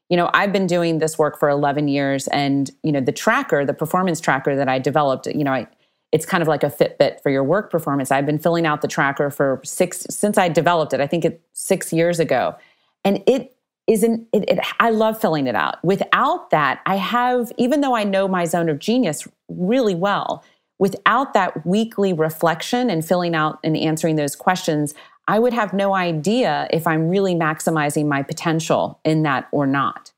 [0.09, 3.65] You know, I've been doing this work for 11 years and, you know, the tracker,
[3.65, 5.67] the performance tracker that I developed, you know, I,
[6.15, 8.09] it's kind of like a Fitbit for your work performance.
[8.09, 11.01] I've been filling out the tracker for six since I developed it.
[11.01, 12.55] I think it 6 years ago.
[13.03, 13.53] And it
[13.87, 18.03] isn't it, it, i love filling it out without that i have even though i
[18.03, 20.43] know my zone of genius really well
[20.79, 24.95] without that weekly reflection and filling out and answering those questions
[25.27, 30.11] i would have no idea if i'm really maximizing my potential in that or not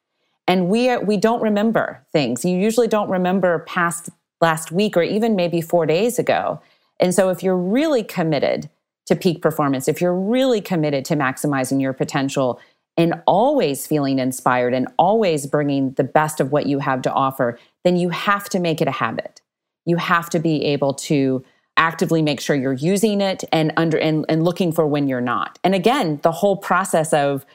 [0.48, 4.10] and we we don't remember things you usually don't remember past
[4.42, 6.62] last week or even maybe 4 days ago
[7.00, 8.70] and so if you're really committed
[9.06, 12.60] to peak performance if you're really committed to maximizing your potential
[12.98, 17.58] and always feeling inspired and always bringing the best of what you have to offer,
[17.84, 19.40] then you have to make it a habit.
[19.86, 21.46] You have to be able to
[21.78, 25.60] actively make sure you're using it and under and, and looking for when you're not.
[25.64, 27.46] And again, the whole process of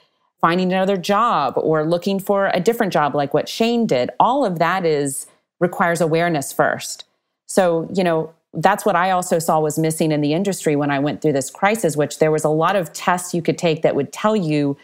[0.40, 4.60] finding another job or looking for a different job like what Shane did, all of
[4.60, 5.26] that is
[5.62, 7.04] requires awareness first.
[7.46, 10.98] So, you know, that's what I also saw was missing in the industry when I
[10.98, 13.94] went through this crisis, which there was a lot of tests you could take that
[13.94, 14.76] would tell you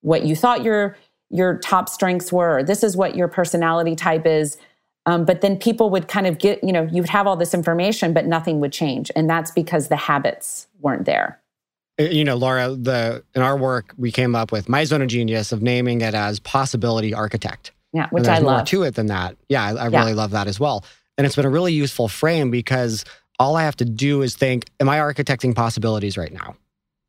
[0.00, 0.96] what you thought your
[1.30, 2.62] your top strengths were.
[2.62, 4.58] This is what your personality type is.
[5.06, 8.12] Um, but then people would kind of get, you know, you'd have all this information,
[8.12, 11.40] but nothing would change, and that's because the habits weren't there.
[12.00, 15.08] Uh, you know, Laura, the in our work we came up with my zone of
[15.08, 17.72] genius of naming it as possibility architect.
[17.92, 18.58] Yeah, which I love.
[18.58, 19.36] More to it than that.
[19.48, 19.98] Yeah, I, I yeah.
[19.98, 20.84] really love that as well.
[21.18, 23.04] And it's been a really useful frame because
[23.38, 26.56] all I have to do is think, am I architecting possibilities right now?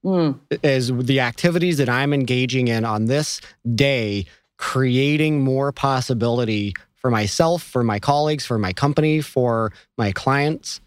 [0.04, 0.40] mm.
[0.64, 3.42] is the activities that I'm engaging in on this
[3.76, 4.26] day
[4.58, 10.80] creating more possibility for myself, for my colleagues, for my company, for my clients.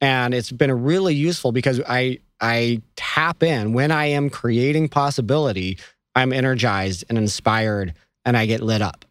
[0.00, 5.78] And it's been really useful because I I tap in when I am creating possibility,
[6.14, 7.94] I'm energized and inspired
[8.26, 9.05] and I get lit up.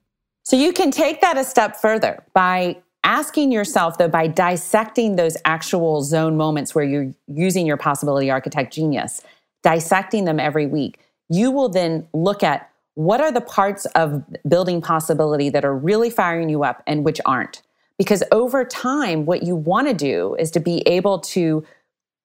[0.45, 5.35] So you can take that a step further by asking yourself, though, by dissecting those
[5.43, 9.21] actual zone moments where you're using your possibility architect genius,
[9.63, 14.81] dissecting them every week, you will then look at what are the parts of building
[14.81, 17.63] possibility that are really firing you up and which aren't.
[17.97, 21.65] Because over time, what you want to do is to be able to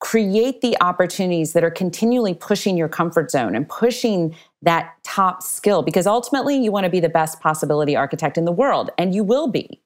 [0.01, 5.83] create the opportunities that are continually pushing your comfort zone and pushing that top skill
[5.83, 9.25] because ultimately you want to be the best possibility architect in the world and you
[9.25, 9.81] will be.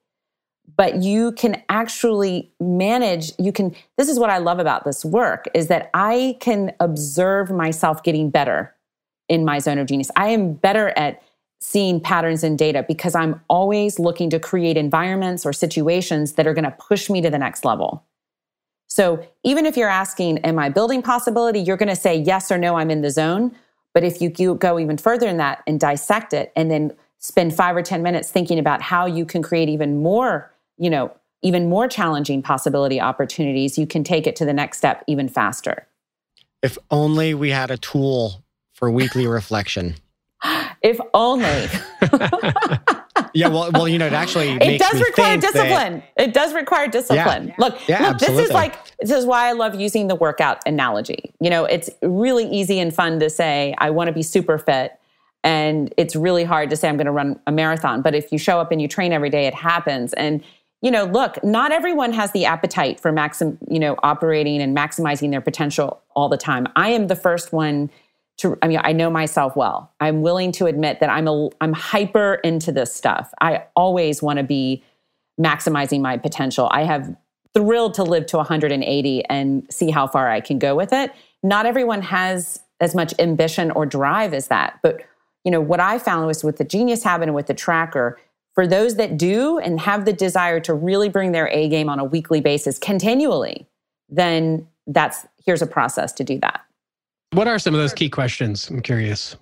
[0.77, 5.47] But you can actually manage you can this is what i love about this work
[5.55, 8.75] is that i can observe myself getting better
[9.29, 10.11] in my zone of genius.
[10.17, 11.23] I am better at
[11.61, 16.55] seeing patterns in data because i'm always looking to create environments or situations that are
[16.55, 18.05] going to push me to the next level.
[18.89, 21.61] So even if you're asking am i building possibility?
[21.61, 23.55] You're going to say yes or no i'm in the zone
[23.95, 27.75] but if you go even further in that and dissect it and then spend five
[27.77, 31.11] or 10 minutes thinking about how you can create even more, you know,
[31.43, 35.87] even more challenging possibility opportunities, you can take it to the next step even faster.
[36.63, 38.43] If only we had a tool
[38.75, 39.95] for weekly reflection.
[40.83, 41.69] if only.
[43.35, 46.03] yeah, well, well, you know, it actually it does require discipline.
[46.17, 47.49] That, it does require discipline.
[47.49, 50.59] Yeah, look, yeah, look, this is like this is why I love using the workout
[50.67, 51.33] analogy.
[51.41, 54.99] You know, it's really easy and fun to say I want to be super fit,
[55.43, 58.03] and it's really hard to say I'm going to run a marathon.
[58.03, 60.13] But if you show up and you train every day, it happens.
[60.15, 60.43] And
[60.83, 65.31] you know, look, not everyone has the appetite for maxim, you know, operating and maximizing
[65.31, 66.67] their potential all the time.
[66.77, 67.91] I am the first one
[68.39, 69.93] to I mean, I know myself well.
[70.01, 73.33] I'm willing to admit that I'm a I'm hyper into this stuff.
[73.41, 74.83] I always want to be
[75.41, 76.69] maximizing my potential.
[76.73, 77.15] I have
[77.55, 81.13] thrilled to live to 180 and see how far I can go with it.
[81.43, 84.81] Not everyone has as much ambition or drive as that.
[84.83, 85.03] But
[85.45, 88.19] you know, what I found was with the genius habit and with the tracker,
[88.55, 91.99] for those that do and have the desire to really bring their A game on
[91.99, 93.67] a weekly basis continually,
[94.09, 96.63] then that's here's a process to do that.
[97.35, 98.71] What are some of those key questions?
[98.71, 99.37] I'm curious.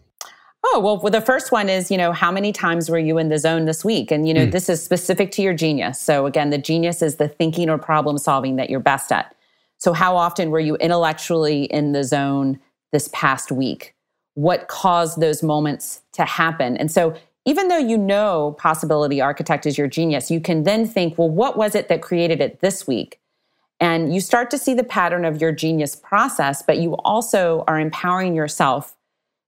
[0.64, 3.28] Oh, well, well, the first one is, you know, how many times were you in
[3.28, 4.10] the zone this week?
[4.10, 4.50] And, you know, mm.
[4.50, 6.00] this is specific to your genius.
[6.00, 9.34] So, again, the genius is the thinking or problem solving that you're best at.
[9.76, 12.58] So, how often were you intellectually in the zone
[12.92, 13.94] this past week?
[14.34, 16.78] What caused those moments to happen?
[16.78, 17.14] And so,
[17.44, 21.58] even though you know possibility architect is your genius, you can then think, well, what
[21.58, 23.20] was it that created it this week?
[23.82, 27.80] And you start to see the pattern of your genius process, but you also are
[27.80, 28.94] empowering yourself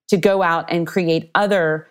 [0.09, 1.89] to go out and create other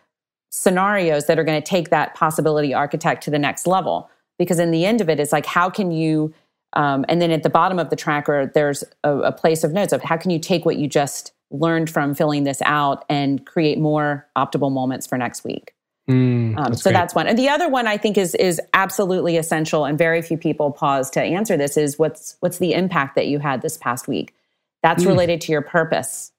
[0.49, 4.09] scenarios that are going to take that possibility architect to the next level.
[4.37, 6.33] Because in the end of it, it's like, how can you,
[6.73, 9.93] um, and then at the bottom of the tracker, there's a, a place of notes
[9.93, 13.79] of how can you take what you just learned from filling this out and create
[13.79, 15.73] more optimal moments for next week.
[16.09, 16.93] Mm, um, so great.
[16.93, 17.27] that's one.
[17.27, 21.09] And the other one I think is is absolutely essential, and very few people pause
[21.11, 21.77] to answer this.
[21.77, 24.35] Is what's what's the impact that you had this past week?
[24.81, 25.07] That's mm.
[25.07, 26.31] related to your purpose.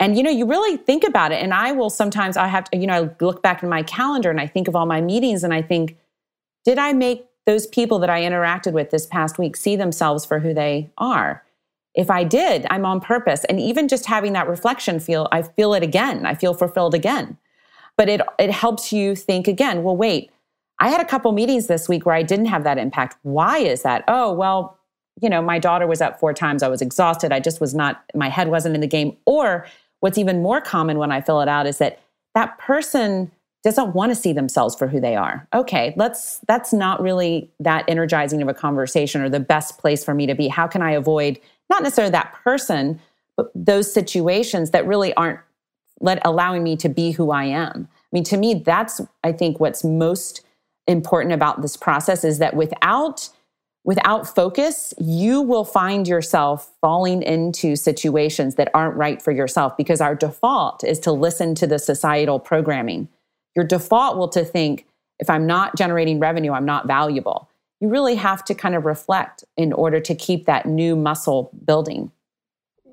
[0.00, 1.42] And you know, you really think about it.
[1.42, 4.30] And I will sometimes I have to, you know, I look back in my calendar
[4.30, 5.96] and I think of all my meetings and I think,
[6.64, 10.40] did I make those people that I interacted with this past week see themselves for
[10.40, 11.44] who they are?
[11.94, 13.44] If I did, I'm on purpose.
[13.44, 16.26] And even just having that reflection feel, I feel it again.
[16.26, 17.38] I feel fulfilled again
[17.96, 20.30] but it it helps you think again well wait
[20.80, 23.16] i had a couple meetings this week where i didn't have that impact.
[23.22, 24.04] Why is that?
[24.08, 24.78] Oh well
[25.22, 26.62] you know my daughter was up four times.
[26.62, 27.32] I was exhausted.
[27.32, 29.16] I just was not my head wasn't in the game.
[29.26, 29.66] Or
[30.00, 32.00] what's even more common when i fill it out is that
[32.34, 33.30] that person
[33.62, 35.46] doesn't want to see themselves for who they are.
[35.54, 40.14] Okay let's that's not really that energizing of a conversation or the best place for
[40.14, 40.48] me to be.
[40.48, 41.38] How can i avoid
[41.70, 43.00] not necessarily that person
[43.36, 45.40] but those situations that really aren't
[46.04, 47.88] let allowing me to be who I am.
[47.90, 50.42] I mean, to me, that's I think what's most
[50.86, 53.30] important about this process is that without
[53.84, 60.00] without focus, you will find yourself falling into situations that aren't right for yourself because
[60.00, 63.08] our default is to listen to the societal programming.
[63.56, 64.86] Your default will to think,
[65.18, 67.48] if I'm not generating revenue, I'm not valuable.
[67.80, 72.10] You really have to kind of reflect in order to keep that new muscle building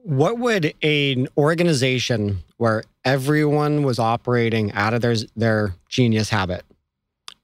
[0.03, 6.63] what would an organization where everyone was operating out of their their genius habit.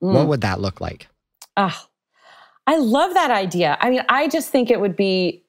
[0.04, 0.14] Mm.
[0.14, 1.08] what would that look like?
[1.58, 1.76] Oh
[2.68, 3.78] i love that idea.
[3.82, 5.44] I mean i just think it would be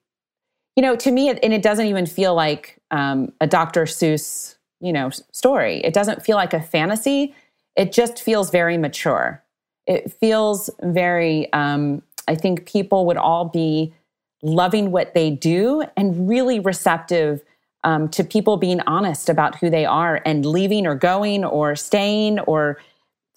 [0.75, 4.91] you know to me and it doesn't even feel like um, a dr seuss you
[4.91, 5.81] know story.
[5.81, 7.35] It doesn't feel like a fantasy.
[7.75, 9.43] It just feels very mature.
[9.85, 13.93] It feels very um, i think people would all be
[14.41, 17.43] loving what they do and really receptive
[17.83, 22.39] um, to people being honest about who they are and leaving or going or staying
[22.39, 22.77] or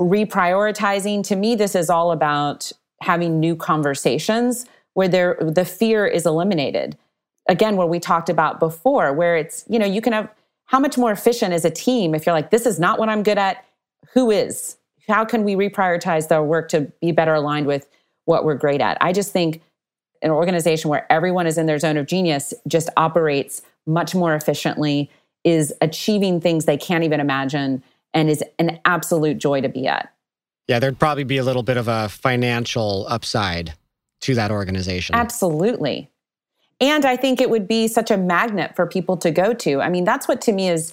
[0.01, 1.25] reprioritizing.
[1.25, 6.97] To me, this is all about having new conversations where there the fear is eliminated.
[7.49, 10.29] Again, what we talked about before, where it's, you know, you can have
[10.67, 13.23] how much more efficient is a team if you're like, this is not what I'm
[13.23, 13.65] good at.
[14.15, 14.77] Who is?
[15.09, 17.89] How can we reprioritize the work to be better aligned with
[18.25, 18.97] what we're great at?
[19.01, 19.61] I just think
[20.23, 25.11] an organization where everyone is in their zone of genius just operates much more efficiently,
[25.45, 27.83] is achieving things they can't even imagine,
[28.15, 30.13] and is an absolute joy to be at.
[30.69, 33.75] Yeah, there'd probably be a little bit of a financial upside
[34.21, 35.15] to that organization.
[35.15, 36.09] Absolutely.
[36.81, 39.81] And I think it would be such a magnet for people to go to.
[39.81, 40.93] I mean, that's what to me is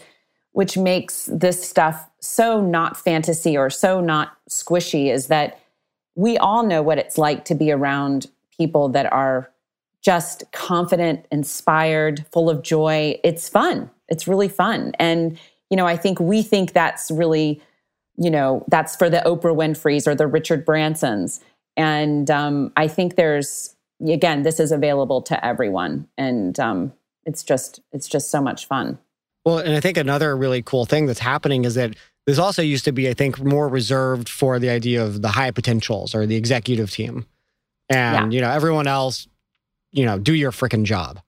[0.52, 5.60] which makes this stuff so not fantasy or so not squishy is that
[6.16, 8.28] we all know what it's like to be around
[8.58, 9.50] people that are
[10.04, 13.20] just confident, inspired, full of joy.
[13.24, 13.90] It's fun.
[14.08, 14.94] It's really fun.
[15.00, 15.38] And,
[15.70, 17.62] you know, I think we think that's really
[18.20, 21.40] you know, that's for the Oprah Winfrey's or the Richard Bransons.
[21.78, 23.76] And um, I think there's,
[24.06, 26.08] again, this is available to everyone.
[26.18, 26.92] And um,
[27.26, 29.00] it's just, it's just so much fun.
[29.46, 31.96] Well, and I think another really cool thing that's happening is that
[32.28, 35.52] this also used to be, I think, more reserved for the idea of the high
[35.52, 37.26] potentials or the executive team.
[37.88, 38.38] And, yeah.
[38.38, 39.30] you know, everyone else,
[39.92, 41.20] you know, do your freaking job.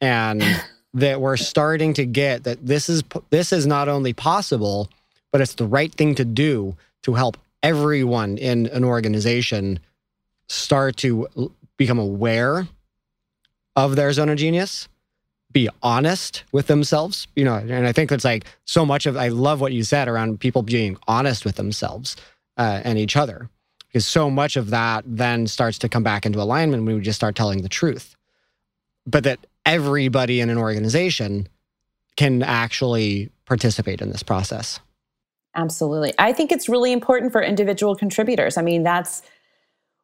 [0.00, 0.42] And
[0.94, 4.88] that we're starting to get that this is this is not only possible,
[5.32, 9.80] but it's the right thing to do to help everyone in an organization
[10.48, 11.26] start to
[11.76, 12.68] become aware
[13.74, 14.88] of their zone of genius
[15.50, 19.28] be honest with themselves you know and i think that's like so much of i
[19.28, 22.16] love what you said around people being honest with themselves
[22.58, 23.48] uh, and each other
[23.94, 27.14] because so much of that then starts to come back into alignment when we just
[27.14, 28.16] start telling the truth.
[29.06, 31.48] But that everybody in an organization
[32.16, 34.80] can actually participate in this process.
[35.54, 36.12] Absolutely.
[36.18, 38.56] I think it's really important for individual contributors.
[38.56, 39.22] I mean that's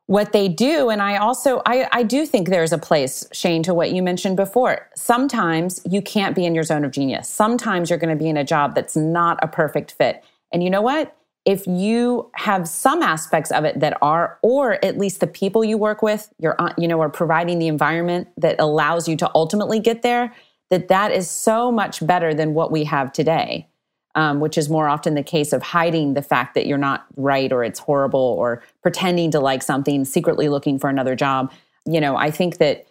[0.07, 0.91] what they do.
[0.91, 4.37] And i also I, I do think there's a place shane to what you mentioned
[4.37, 4.89] before.
[4.95, 7.29] Sometimes you can't be in your zone of genius.
[7.29, 10.23] Sometimes you're going to be in a job that's not a perfect fit.
[10.53, 11.17] And you know what
[11.47, 15.79] if you have some aspects of it that are or at least the people you
[15.79, 20.03] work with you're you know are providing the environment that allows you to ultimately get
[20.03, 20.35] there
[20.71, 23.67] that that is so much better than what we have today
[24.15, 27.53] um, which is more often the case of hiding the fact that you're not right
[27.53, 31.53] or it's horrible or pretending to like something, secretly looking for another job.
[31.87, 32.87] You know, I think that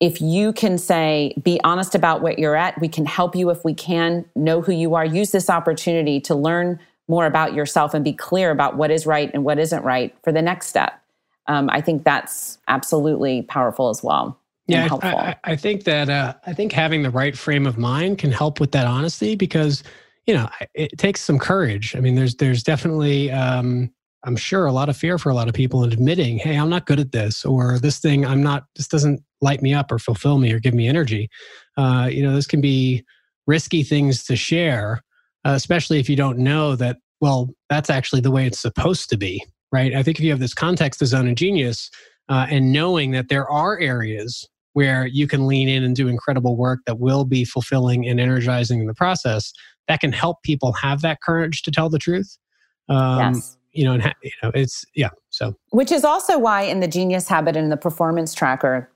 [0.00, 3.64] if you can say, be honest about what you're at, we can help you if
[3.64, 6.78] we can, know who you are, use this opportunity to learn
[7.08, 10.32] more about yourself and be clear about what is right and what isn't right for
[10.32, 11.00] the next step.
[11.48, 14.38] Um, I think that's absolutely powerful as well.
[14.68, 18.18] Yeah, I, I, I, think that uh, I think having the right frame of mind
[18.18, 19.82] can help with that honesty because
[20.26, 23.90] you know it takes some courage i mean there's there's definitely um
[24.24, 26.70] i'm sure a lot of fear for a lot of people in admitting hey i'm
[26.70, 29.98] not good at this or this thing i'm not this doesn't light me up or
[29.98, 31.28] fulfill me or give me energy
[31.76, 33.04] uh, you know this can be
[33.46, 35.02] risky things to share
[35.44, 39.16] uh, especially if you don't know that well that's actually the way it's supposed to
[39.16, 41.90] be right i think if you have this context of zone of genius
[42.28, 46.56] uh, and knowing that there are areas where you can lean in and do incredible
[46.56, 49.52] work that will be fulfilling and energizing in the process
[49.88, 52.38] that can help people have that courage to tell the truth.
[52.88, 53.56] Um, yes.
[53.72, 55.08] You know, and ha- you know, it's yeah.
[55.30, 58.90] So, which is also why in the Genius Habit and the Performance Tracker,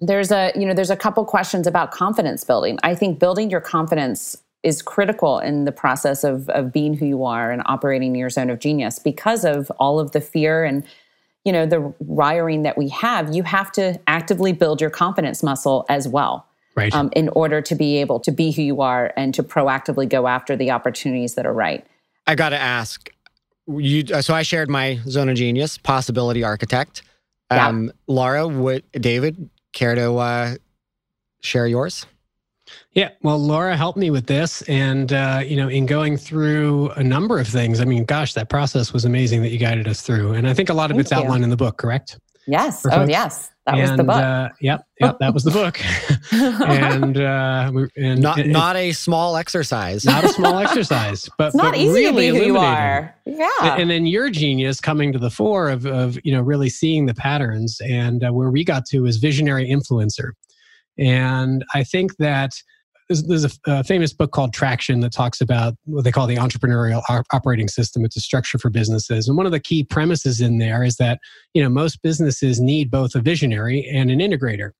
[0.00, 2.78] there's a you know there's a couple questions about confidence building.
[2.82, 7.24] I think building your confidence is critical in the process of of being who you
[7.24, 10.84] are and operating in your zone of genius because of all of the fear and
[11.44, 13.32] you know the wiring that we have.
[13.32, 16.92] You have to actively build your confidence muscle as well right.
[16.92, 20.26] um, in order to be able to be who you are and to proactively go
[20.26, 21.86] after the opportunities that are right.
[22.26, 23.08] I got to ask
[23.68, 24.04] you.
[24.12, 27.02] Uh, so I shared my zone of genius, possibility architect.
[27.50, 27.92] Um, yeah.
[28.08, 30.56] Laura, would David care to uh,
[31.40, 32.04] share yours?
[32.92, 37.02] Yeah, well, Laura helped me with this, and uh, you know, in going through a
[37.02, 37.80] number of things.
[37.80, 40.68] I mean, gosh, that process was amazing that you guided us through, and I think
[40.68, 41.18] a lot of Thank it's you.
[41.18, 41.76] outlined in the book.
[41.76, 42.18] Correct?
[42.46, 42.86] Yes.
[42.90, 43.50] oh, yes.
[43.66, 44.16] That and, was the book.
[44.16, 45.80] Uh, yep, yep, that was the book.
[46.32, 50.04] and uh, and not it, not a small exercise.
[50.04, 53.12] Not a small exercise, but it's not but easy really to be who you are.
[53.24, 53.48] Yeah.
[53.62, 57.14] And then your genius coming to the fore of of you know really seeing the
[57.14, 60.30] patterns, and uh, where we got to is visionary influencer.
[60.98, 62.52] And I think that
[63.08, 66.36] there's, there's a, a, famous book called Traction that talks about what they call the
[66.36, 68.04] entrepreneurial operating system.
[68.04, 71.20] It's a structure for businesses, and one of the key premises in there is that
[71.54, 74.70] you know most businesses need both a visionary and an integrator,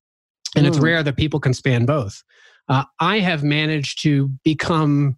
[0.55, 0.67] and mm.
[0.67, 0.83] it's hmm.
[0.83, 2.21] rare that people can span both.
[2.67, 5.17] Uh, I have managed to become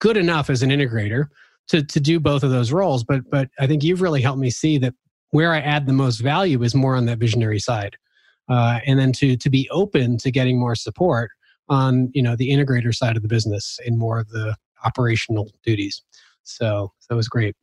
[0.00, 1.26] good enough as an integrator
[1.68, 4.50] to to do both of those roles, but but I think you've really helped me
[4.50, 4.92] see that
[5.30, 7.96] where I add the most value is more on that visionary side.
[8.48, 11.30] Uh, and then to to be open to getting more support
[11.68, 16.02] on you know the integrator side of the business in more of the operational duties.
[16.42, 17.56] So that was great.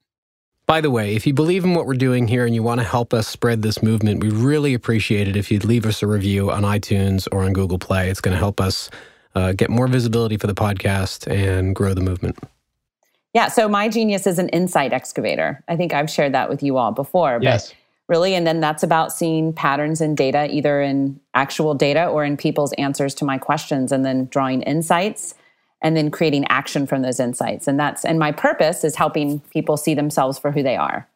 [0.66, 2.86] By the way, if you believe in what we're doing here and you want to
[2.86, 6.50] help us spread this movement, we really appreciate it if you'd leave us a review
[6.50, 8.10] on iTunes or on Google Play.
[8.10, 8.90] It's going to help us
[9.36, 12.40] uh, get more visibility for the podcast and grow the movement.
[13.34, 15.64] Yeah, so my genius is an insight excavator.
[15.68, 17.40] I think I've shared that with you all before.
[17.40, 17.74] But yes
[18.12, 18.36] really.
[18.36, 22.74] And then that's about seeing patterns in data, either in actual data or in people's
[22.74, 25.34] answers to my questions, and then drawing insights
[25.82, 27.70] and then creating action from those insights.
[27.70, 31.08] And that's, and my purpose is helping people see themselves for who they are.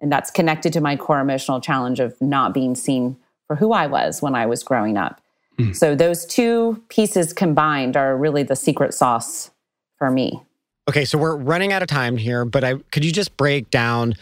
[0.00, 3.86] And that's connected to my core emotional challenge of not being seen for who I
[3.86, 5.20] was when I was growing up.
[5.56, 5.76] Mm.
[5.76, 9.52] So those two pieces combined are really the secret sauce
[9.98, 10.42] for me.
[10.88, 14.14] Okay, so we're running out of time here, but I could you just break down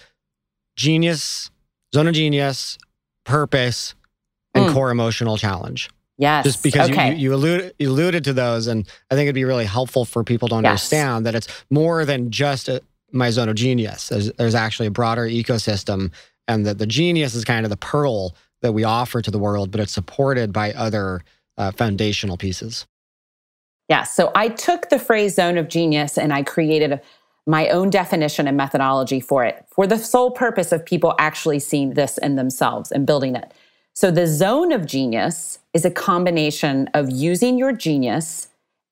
[0.77, 1.51] genius,
[1.95, 2.79] zone of genius,
[3.25, 3.95] purpose,
[4.55, 4.73] and mm.
[4.73, 5.91] core emotional challenge?
[6.19, 6.45] Yes.
[6.45, 7.13] Just because okay.
[7.13, 10.25] you, you, alluded, you alluded to those, and I think it'd be really helpful for
[10.25, 11.33] people to understand yes.
[11.33, 12.83] that it's more than just a,
[13.13, 14.09] my zone of genius.
[14.09, 16.13] There's, there's actually a broader ecosystem,
[16.49, 19.71] and that the genius is kind of the pearl that we offer to the world,
[19.71, 21.23] but it's supported by other
[21.57, 22.87] uh, foundational pieces.
[23.89, 24.03] Yeah.
[24.03, 27.01] So I took the phrase zone of genius and I created a,
[27.49, 31.95] my own definition and methodology for it for the sole purpose of people actually seeing
[31.95, 33.53] this in themselves and building it.
[33.95, 38.49] So the zone of genius is a combination of using your genius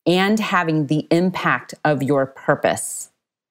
[0.07, 3.11] and having the impact of your purpose.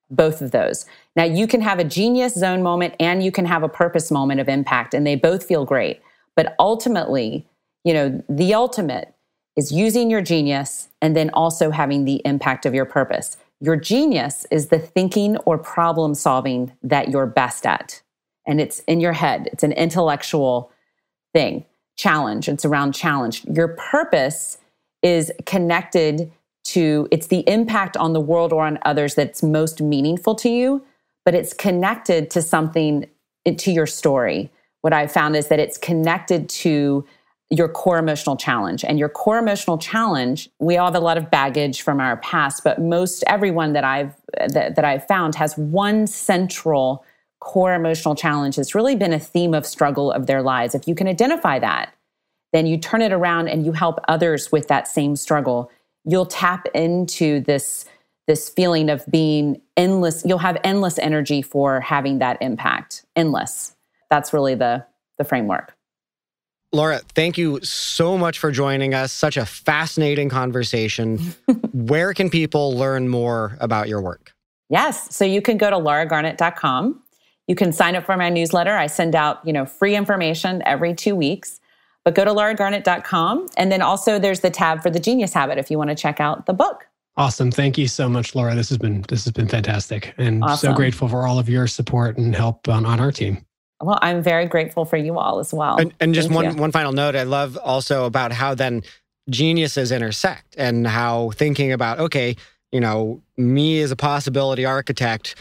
[0.10, 0.86] Both of those.
[1.16, 4.40] Now, you can have a genius zone moment and you can have a purpose moment
[4.40, 6.00] of impact, and they both feel great.
[6.36, 7.48] But ultimately,
[7.84, 9.14] you know, the ultimate
[9.56, 13.38] is using your genius and then also having the impact of your purpose.
[13.66, 18.00] Your genius is the thinking or problem solving that you're best at.
[18.46, 20.72] And it's in your head, it's an intellectual
[21.34, 21.66] thing,
[21.98, 22.48] challenge.
[22.48, 23.44] It's around challenge.
[23.46, 24.60] Your purpose
[25.02, 26.32] is connected
[26.66, 30.84] to, it's the impact on the world or on others that's most meaningful to you,
[31.24, 33.08] but it's connected to something,
[33.58, 34.52] to your story.
[34.82, 37.04] What I've found is that it's connected to
[37.50, 38.84] your core emotional challenge.
[38.84, 42.64] And your core emotional challenge, we all have a lot of baggage from our past,
[42.64, 44.14] but most everyone that I've
[44.50, 47.06] that, that I've found has one central
[47.40, 50.74] core emotional challenge that's really been a theme of struggle of their lives.
[50.74, 51.94] If you can identify that,
[52.54, 55.72] then you turn it around and you help others with that same struggle.
[56.04, 57.86] You'll tap into this
[58.28, 60.24] this feeling of being endless.
[60.26, 63.06] You'll have endless energy for having that impact.
[63.16, 63.76] Endless.
[64.10, 64.86] That's really the
[65.20, 65.75] the framework.
[66.72, 69.12] Laura, thank you so much for joining us.
[69.12, 71.20] Such a fascinating conversation.
[71.74, 74.34] Where can people learn more about your work?
[74.70, 75.16] Yes.
[75.16, 77.02] So you can go to lauragarnett.com.
[77.48, 78.76] You can sign up for my newsletter.
[78.76, 81.60] I send out, you know, free information every two weeks.
[82.04, 83.48] But go to lauragarnett.com.
[83.58, 86.20] And then also there's the tab for the Genius Habit if you want to check
[86.20, 86.88] out the book.
[87.18, 87.50] Awesome.
[87.50, 88.56] Thank you so much, Laura.
[88.56, 90.14] This has been this has been fantastic.
[90.18, 90.72] And awesome.
[90.72, 93.46] so grateful for all of your support and help on, on our team.
[93.86, 95.78] Well, I'm very grateful for you all as well.
[95.78, 98.84] And, and just one, one final note I love also about how then
[99.30, 102.36] geniuses intersect and how thinking about, okay,
[102.72, 105.36] you know, me as a possibility architect,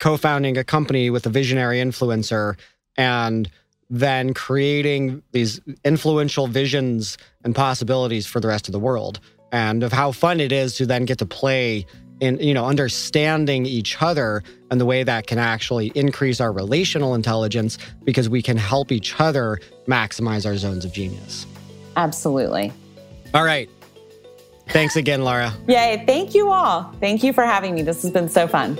[0.00, 2.56] co founding a company with a visionary influencer,
[2.96, 3.48] and
[3.88, 9.20] then creating these influential visions and possibilities for the rest of the world,
[9.52, 11.86] and of how fun it is to then get to play
[12.20, 17.14] in you know understanding each other and the way that can actually increase our relational
[17.14, 21.46] intelligence because we can help each other maximize our zones of genius.
[21.96, 22.72] Absolutely.
[23.34, 23.70] All right.
[24.68, 25.52] Thanks again, Laura.
[25.68, 26.02] Yay.
[26.06, 26.92] Thank you all.
[27.00, 27.82] Thank you for having me.
[27.82, 28.76] This has been so fun.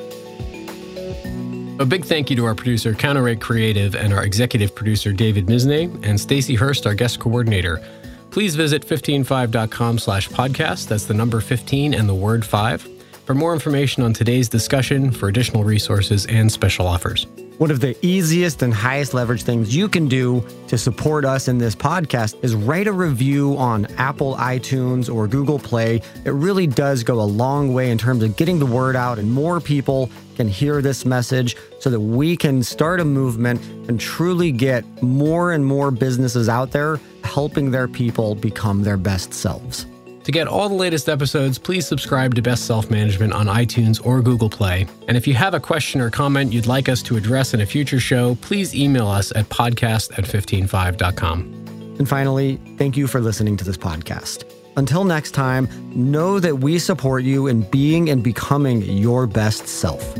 [1.78, 5.92] A big thank you to our producer, Counterweight Creative, and our executive producer, David Misney,
[6.04, 7.86] and Stacy Hurst, our guest coordinator.
[8.30, 10.88] Please visit 15five.com slash podcast.
[10.88, 12.95] That's the number 15 and the word 5
[13.26, 17.26] for more information on today's discussion, for additional resources, and special offers.
[17.58, 21.56] One of the easiest and highest leverage things you can do to support us in
[21.56, 26.02] this podcast is write a review on Apple iTunes or Google Play.
[26.24, 29.32] It really does go a long way in terms of getting the word out, and
[29.32, 34.52] more people can hear this message so that we can start a movement and truly
[34.52, 39.86] get more and more businesses out there helping their people become their best selves.
[40.26, 44.20] To get all the latest episodes, please subscribe to Best Self Management on iTunes or
[44.20, 44.88] Google Play.
[45.06, 47.66] And if you have a question or comment you'd like us to address in a
[47.66, 51.94] future show, please email us at podcast at 15five.com.
[52.00, 54.52] And finally, thank you for listening to this podcast.
[54.76, 60.16] Until next time, know that we support you in being and becoming your best self.